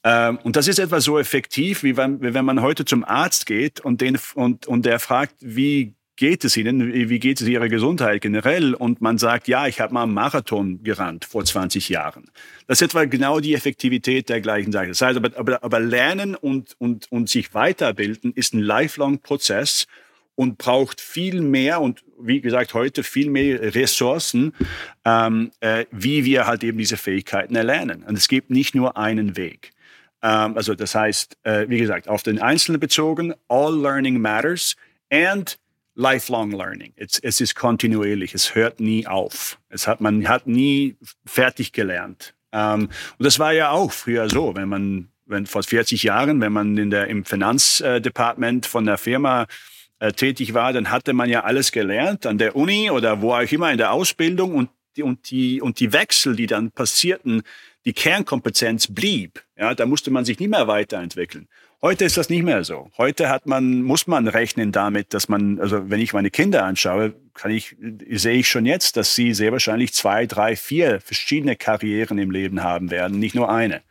Ähm, 0.03 0.37
und 0.43 0.55
das 0.55 0.67
ist 0.67 0.79
etwa 0.79 1.01
so 1.01 1.19
effektiv, 1.19 1.83
wie 1.83 1.97
wenn, 1.97 2.21
wenn 2.21 2.45
man 2.45 2.61
heute 2.61 2.85
zum 2.85 3.03
Arzt 3.03 3.45
geht 3.45 3.81
und, 3.81 4.01
den, 4.01 4.17
und, 4.33 4.65
und 4.65 4.85
der 4.85 4.99
fragt, 4.99 5.35
wie 5.39 5.93
geht 6.19 6.43
es 6.43 6.58
Ihnen? 6.58 6.93
Wie 6.93 7.17
geht 7.17 7.39
es 7.39 7.47
Ihrer 7.47 7.69
Gesundheit 7.69 8.21
generell? 8.21 8.73
Und 8.73 8.99
man 8.99 9.17
sagt, 9.17 9.47
ja, 9.47 9.67
ich 9.67 9.79
habe 9.79 9.93
mal 9.93 10.03
einen 10.03 10.13
Marathon 10.13 10.84
gerannt 10.84 11.23
vor 11.23 11.45
20 11.45 11.88
Jahren. 11.88 12.29
Das 12.67 12.82
ist 12.82 12.89
etwa 12.89 13.05
genau 13.05 13.39
die 13.39 13.53
Effektivität 13.53 14.27
der 14.27 14.41
gleichen 14.41 14.73
Sache. 14.73 14.89
Das 14.89 15.01
heißt, 15.01 15.15
aber, 15.15 15.29
aber, 15.38 15.63
aber 15.63 15.79
Lernen 15.79 16.36
und, 16.36 16.75
und, 16.77 17.10
und 17.10 17.29
sich 17.29 17.53
weiterbilden 17.53 18.34
ist 18.34 18.53
ein 18.53 18.60
lifelong 18.60 19.19
Prozess 19.19 19.88
und 20.36 20.58
braucht 20.58 20.99
viel 20.99 21.41
mehr 21.41 21.79
und 21.79 22.03
wie 22.19 22.41
gesagt 22.41 22.73
heute 22.73 23.03
viel 23.03 23.29
mehr 23.29 23.73
Ressourcen, 23.73 24.53
ähm, 25.05 25.51
äh, 25.62 25.86
wie 25.91 26.25
wir 26.25 26.47
halt 26.47 26.65
eben 26.65 26.77
diese 26.77 26.97
Fähigkeiten 26.97 27.55
erlernen. 27.55 28.03
Und 28.03 28.17
es 28.17 28.27
gibt 28.27 28.49
nicht 28.49 28.75
nur 28.75 28.97
einen 28.97 29.38
Weg. 29.38 29.71
Ähm, 30.21 30.58
also 30.58 30.75
das 30.75 30.95
heißt, 30.95 31.38
äh, 31.43 31.69
wie 31.69 31.77
gesagt, 31.77 32.10
auf 32.10 32.23
den 32.23 32.41
Einzelnen 32.41 32.82
bezogen, 32.82 33.34
all 33.47 33.73
learning 33.73 34.19
matters 34.19 34.75
and 35.10 35.58
lifelong 35.99 36.51
learning. 36.51 36.93
Es, 36.95 37.19
es 37.19 37.41
ist 37.41 37.55
kontinuierlich, 37.55 38.33
es 38.33 38.55
hört 38.55 38.79
nie 38.79 39.05
auf. 39.05 39.59
Es 39.67 39.85
hat, 39.85 40.01
man 40.01 40.27
hat 40.27 40.47
nie 40.47 40.95
fertig 41.25 41.73
gelernt. 41.73 42.33
Ähm, 42.51 42.89
und 43.17 43.25
das 43.25 43.38
war 43.38 43.51
ja 43.51 43.71
auch 43.71 43.91
früher 43.91 44.29
so, 44.29 44.55
wenn 44.55 44.69
man, 44.69 45.09
wenn 45.25 45.45
vor 45.45 45.62
40 45.62 46.01
Jahren, 46.03 46.41
wenn 46.41 46.53
man 46.53 46.77
in 46.77 46.89
der, 46.89 47.07
im 47.07 47.25
Finanzdepartement 47.25 48.65
von 48.65 48.85
der 48.85 48.97
Firma 48.97 49.45
äh, 49.99 50.13
tätig 50.13 50.53
war, 50.53 50.71
dann 50.71 50.89
hatte 50.89 51.13
man 51.13 51.29
ja 51.29 51.43
alles 51.43 51.71
gelernt 51.71 52.25
an 52.25 52.38
der 52.38 52.55
Uni 52.55 52.89
oder 52.89 53.21
wo 53.21 53.33
auch 53.33 53.51
immer 53.51 53.71
in 53.71 53.77
der 53.77 53.91
Ausbildung 53.91 54.55
und 54.55 54.69
die, 54.95 55.03
und 55.03 55.29
die, 55.29 55.62
und 55.62 55.79
die 55.79 55.91
Wechsel, 55.91 56.35
die 56.35 56.47
dann 56.47 56.71
passierten, 56.71 57.43
die 57.85 57.93
Kernkompetenz 57.93 58.88
blieb. 58.88 59.43
Ja, 59.57 59.75
da 59.75 59.85
musste 59.85 60.12
man 60.12 60.25
sich 60.25 60.39
nicht 60.39 60.49
mehr 60.49 60.67
weiterentwickeln. 60.67 61.47
Heute 61.81 62.03
ist 62.03 62.17
das 62.17 62.29
nicht 62.29 62.43
mehr 62.43 62.65
so. 62.65 62.91
Heute 62.97 63.29
hat 63.29 63.45
man, 63.45 63.83
muss 63.83 64.05
man 64.05 64.27
rechnen 64.27 64.73
damit, 64.73 65.13
dass 65.13 65.29
man, 65.29 65.61
also 65.61 65.89
wenn 65.89 66.01
ich 66.01 66.11
meine 66.11 66.29
Kinder 66.29 66.65
anschaue, 66.65 67.13
kann 67.33 67.51
ich, 67.51 67.77
sehe 68.09 68.39
ich 68.39 68.49
schon 68.49 68.65
jetzt, 68.65 68.97
dass 68.97 69.15
sie 69.15 69.33
sehr 69.33 69.53
wahrscheinlich 69.53 69.93
zwei, 69.93 70.25
drei, 70.25 70.57
vier 70.57 70.99
verschiedene 70.99 71.55
Karrieren 71.55 72.17
im 72.17 72.31
Leben 72.31 72.63
haben 72.63 72.91
werden, 72.91 73.17
nicht 73.17 73.33
nur 73.33 73.49
eine. 73.49 73.81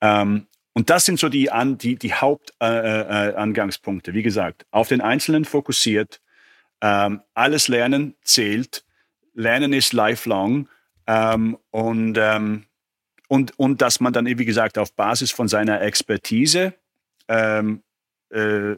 Ähm, 0.00 0.46
und 0.72 0.88
das 0.88 1.04
sind 1.04 1.18
so 1.18 1.28
die, 1.28 1.50
die, 1.82 1.96
die 1.96 2.14
Hauptangangspunkte. 2.14 4.10
Äh, 4.10 4.14
äh, 4.14 4.16
Wie 4.16 4.22
gesagt, 4.22 4.64
auf 4.70 4.88
den 4.88 5.02
Einzelnen 5.02 5.44
fokussiert, 5.44 6.22
ähm, 6.80 7.20
alles 7.34 7.68
Lernen 7.68 8.14
zählt, 8.22 8.86
Lernen 9.34 9.74
ist 9.74 9.92
lifelong 9.92 10.66
ähm, 11.06 11.58
und, 11.70 12.16
ähm, 12.18 12.64
und, 13.28 13.58
und 13.58 13.82
dass 13.82 14.00
man 14.00 14.14
dann, 14.14 14.24
wie 14.24 14.46
gesagt, 14.46 14.78
auf 14.78 14.94
Basis 14.94 15.30
von 15.30 15.48
seiner 15.48 15.82
Expertise 15.82 16.72
ähm, 17.28 17.82
äh, 18.32 18.72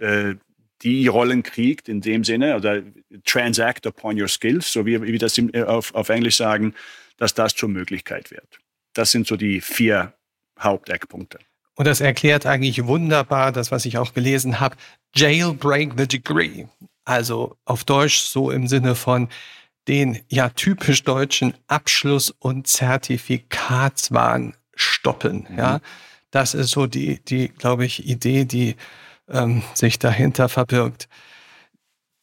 äh, 0.00 0.36
die 0.82 1.06
Rollen 1.08 1.42
kriegt 1.42 1.88
in 1.88 2.00
dem 2.00 2.24
Sinne, 2.24 2.56
oder 2.56 2.82
transact 3.24 3.86
upon 3.86 4.20
your 4.20 4.28
skills, 4.28 4.72
so 4.72 4.86
wie, 4.86 5.00
wie 5.02 5.12
wir 5.12 5.18
das 5.18 5.40
auf, 5.66 5.94
auf 5.94 6.08
Englisch 6.08 6.36
sagen, 6.36 6.74
dass 7.16 7.34
das 7.34 7.54
zur 7.54 7.68
Möglichkeit 7.68 8.30
wird. 8.30 8.58
Das 8.94 9.10
sind 9.10 9.26
so 9.26 9.36
die 9.36 9.60
vier 9.60 10.14
Haupteckpunkte. 10.58 11.38
Und 11.74 11.86
das 11.86 12.00
erklärt 12.00 12.46
eigentlich 12.46 12.86
wunderbar 12.86 13.52
das, 13.52 13.70
was 13.70 13.84
ich 13.86 13.98
auch 13.98 14.12
gelesen 14.12 14.58
habe. 14.60 14.76
Jailbreak 15.14 15.92
the 15.96 16.08
degree. 16.08 16.66
Also 17.04 17.56
auf 17.64 17.84
Deutsch 17.84 18.18
so 18.18 18.50
im 18.50 18.66
Sinne 18.66 18.94
von 18.94 19.28
den 19.86 20.20
ja 20.28 20.50
typisch 20.50 21.02
deutschen 21.04 21.54
Abschluss- 21.66 22.34
und 22.38 22.66
Zertifikatswahn 22.66 24.54
stoppen. 24.74 25.46
Mhm. 25.48 25.58
Ja, 25.58 25.80
das 26.30 26.54
ist 26.54 26.70
so 26.70 26.86
die, 26.86 27.20
die, 27.24 27.48
glaube 27.48 27.84
ich, 27.84 28.06
Idee, 28.06 28.44
die 28.44 28.76
ähm, 29.28 29.62
sich 29.74 29.98
dahinter 29.98 30.48
verbirgt. 30.48 31.08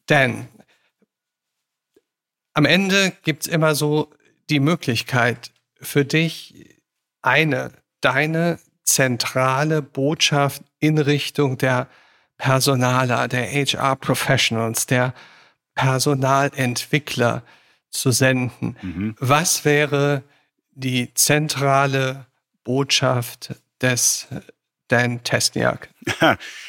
Denn 0.09 0.47
am 2.53 2.65
Ende 2.65 3.11
gibt 3.23 3.43
es 3.43 3.47
immer 3.47 3.75
so 3.75 4.09
die 4.49 4.59
Möglichkeit 4.59 5.51
für 5.81 6.05
dich, 6.05 6.79
eine, 7.21 7.71
deine 8.01 8.59
zentrale 8.83 9.81
Botschaft 9.81 10.63
in 10.79 10.97
Richtung 10.97 11.57
der 11.57 11.87
Personaler, 12.37 13.27
der 13.27 13.47
HR-Professionals, 13.47 14.85
der 14.85 15.13
Personalentwickler 15.73 17.43
zu 17.89 18.11
senden. 18.11 18.77
Mhm. 18.81 19.15
Was 19.19 19.65
wäre 19.65 20.23
die 20.71 21.13
zentrale 21.13 22.25
Botschaft 22.63 23.55
des 23.85 24.27
Dan 24.87 25.23
Tesniak? 25.23 25.89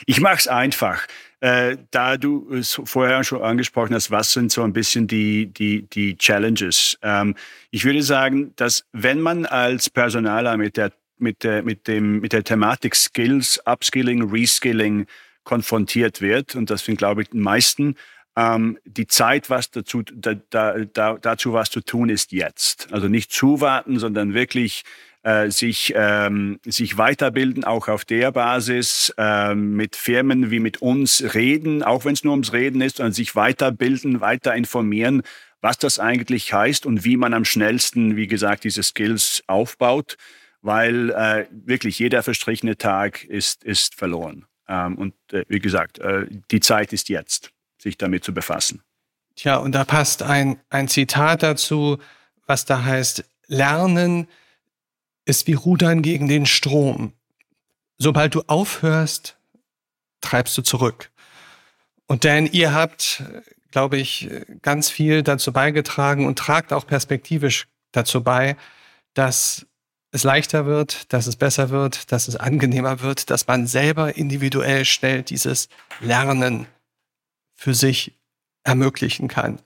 Ich 0.07 0.21
mache 0.21 0.37
es 0.37 0.49
einfach. 0.49 1.07
Äh, 1.41 1.77
da 1.91 2.17
du 2.17 2.49
es 2.55 2.81
vorher 2.85 3.23
schon 3.23 3.43
angesprochen 3.43 3.95
hast, 3.95 4.11
was 4.11 4.33
sind 4.33 4.51
so 4.51 4.63
ein 4.63 4.73
bisschen 4.73 5.07
die, 5.07 5.47
die, 5.47 5.83
die 5.83 6.17
Challenges? 6.17 6.99
Ähm, 7.03 7.35
ich 7.71 7.85
würde 7.85 8.03
sagen, 8.03 8.53
dass 8.57 8.87
wenn 8.93 9.21
man 9.21 9.45
als 9.45 9.91
Personaler 9.91 10.57
mit 10.57 10.79
der, 10.79 10.93
mit 11.19 11.45
der, 11.45 11.63
mit 11.63 11.87
dem, 11.89 12.21
mit 12.21 12.33
der 12.33 12.43
Thematik 12.43 12.95
Skills, 12.95 13.61
Upskilling, 13.67 14.31
Reskilling 14.31 15.07
konfrontiert 15.45 16.23
wird, 16.23 16.55
und 16.55 16.71
das 16.71 16.85
sind, 16.85 16.97
glaube 16.97 17.23
ich, 17.23 17.29
die 17.29 17.39
meisten, 17.39 17.97
ähm, 18.35 18.79
die 18.85 19.07
Zeit, 19.07 19.51
was 19.51 19.71
dazu, 19.71 20.03
da, 20.03 20.35
da, 20.51 21.19
dazu 21.19 21.53
was 21.53 21.71
zu 21.71 21.83
tun 21.83 22.09
ist 22.09 22.33
jetzt. 22.33 22.89
Also 22.93 23.09
nicht 23.09 23.31
zuwarten, 23.31 23.99
sondern 23.99 24.33
wirklich 24.33 24.85
äh, 25.27 25.51
sich, 25.51 25.93
ähm, 25.97 26.61
sich 26.65 26.99
weiterbilden, 26.99 27.65
auch 27.65 27.89
auf 27.89 28.05
der 28.05 28.31
Basis, 28.31 29.13
äh, 29.19 29.57
mit 29.57 29.97
Firmen 29.97 30.53
wie 30.53 30.61
mit 30.61 30.81
uns 30.83 31.35
reden, 31.35 31.83
auch 31.83 32.05
wenn 32.05 32.13
es 32.13 32.23
nur 32.23 32.33
ums 32.33 32.53
Reden 32.53 32.81
ist, 32.81 33.01
und 33.01 33.11
sich 33.11 33.35
weiterbilden, 33.35 34.21
weiter 34.21 34.55
informieren, 34.55 35.23
was 35.61 35.79
das 35.79 35.99
eigentlich 35.99 36.53
heißt 36.53 36.87
und 36.87 37.05
wie 37.05 37.17
man 37.17 37.35
am 37.35 37.45
schnellsten, 37.45 38.15
wie 38.15 38.29
gesagt, 38.29 38.63
diese 38.63 38.85
Skills 38.85 39.43
aufbaut, 39.49 40.17
weil 40.63 41.11
äh, 41.11 41.47
wirklich 41.51 41.99
jeder 41.99 42.23
verstrichene 42.23 42.77
Tag 42.77 43.25
ist, 43.25 43.65
ist 43.65 43.97
verloren. 43.97 44.45
Ähm, 44.69 44.97
und 44.97 45.15
äh, 45.33 45.45
wie 45.49 45.59
gesagt, 45.59 45.99
äh, 45.99 46.27
die 46.53 46.61
Zeit 46.61 46.93
ist 46.93 47.09
jetzt, 47.09 47.51
sich 47.83 47.99
damit 47.99 48.23
zu 48.23 48.33
befassen. 48.33 48.81
Tja, 49.35 49.57
und 49.57 49.75
da 49.75 49.85
passt 49.85 50.23
ein, 50.23 50.61
ein 50.71 50.87
Zitat 50.87 51.43
dazu, 51.43 51.99
was 52.47 52.65
da 52.65 52.85
heißt, 52.85 53.25
Lernen 53.49 54.29
ist 55.27 55.47
wie 55.47 55.55
Rudern 55.55 56.01
gegen 56.01 56.29
den 56.29 56.47
Strom. 56.47 57.13
Sobald 57.99 58.35
du 58.35 58.43
aufhörst, 58.47 59.37
treibst 60.23 60.57
du 60.57 60.63
zurück. 60.63 61.11
Und 62.07 62.25
denn 62.25 62.47
ihr 62.47 62.73
habt, 62.73 63.23
glaube 63.71 63.99
ich, 63.99 64.31
ganz 64.63 64.89
viel 64.89 65.23
dazu 65.23 65.53
beigetragen 65.53 66.27
und 66.27 66.39
tragt 66.39 66.73
auch 66.73 66.87
perspektivisch 66.87 67.67
dazu 67.93 68.23
bei, 68.23 68.57
dass 69.15 69.67
es 70.13 70.23
leichter 70.25 70.67
wird, 70.67 71.13
dass 71.13 71.27
es 71.27 71.37
besser 71.37 71.71
wird, 71.71 72.13
dass 72.13 72.29
es 72.29 72.37
angenehmer 72.37 73.01
wird, 73.01 73.29
dass 73.31 73.47
man 73.47 73.67
selber 73.67 74.17
individuell 74.17 74.85
schnell 74.85 75.23
dieses 75.23 75.69
Lernen 76.01 76.67
für 77.55 77.75
sich 77.75 78.13
ermöglichen 78.63 79.29
kann. 79.29 79.61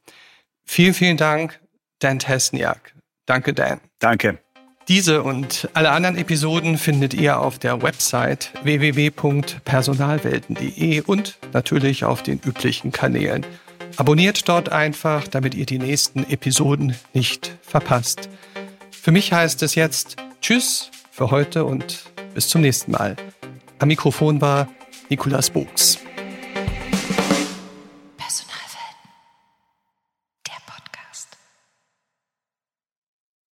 Vielen, 0.65 0.95
vielen 0.95 1.17
Dank, 1.17 1.61
Dan 1.99 2.19
Tesniak. 2.19 2.95
Danke, 3.27 3.53
Dan. 3.53 3.81
Danke. 3.99 4.39
Diese 4.89 5.23
und 5.23 5.69
alle 5.75 5.93
anderen 5.93 6.17
Episoden 6.17 6.79
findet 6.79 7.13
ihr 7.15 7.39
auf 7.39 7.59
der 7.59 7.83
Website 7.83 8.51
www.personalwelten.de 8.63 11.03
und 11.03 11.37
natürlich 11.53 12.05
auf 12.05 12.23
den 12.23 12.41
üblichen 12.45 12.91
Kanälen. 12.91 13.45
Abonniert 13.97 14.49
dort 14.49 14.71
einfach, 14.71 15.29
damit 15.29 15.55
ihr 15.55 15.67
die 15.67 15.79
nächsten 15.79 16.29
Episoden 16.31 16.97
nicht 17.13 17.57
verpasst. 17.63 18.29
Für 18.91 19.13
mich 19.13 19.33
heißt 19.33 19.63
es 19.63 19.75
jetzt 19.75 20.17
Tschüss 20.41 20.91
für 21.11 21.31
heute 21.31 21.65
und 21.65 22.05
bis 22.35 22.49
zum 22.49 22.63
nächsten 22.63 22.93
Mal. 22.93 23.17
Am 23.79 23.89
Mikrofon 23.89 24.41
war 24.41 24.69
Nikolas 25.09 25.51
Buchs. 25.51 25.99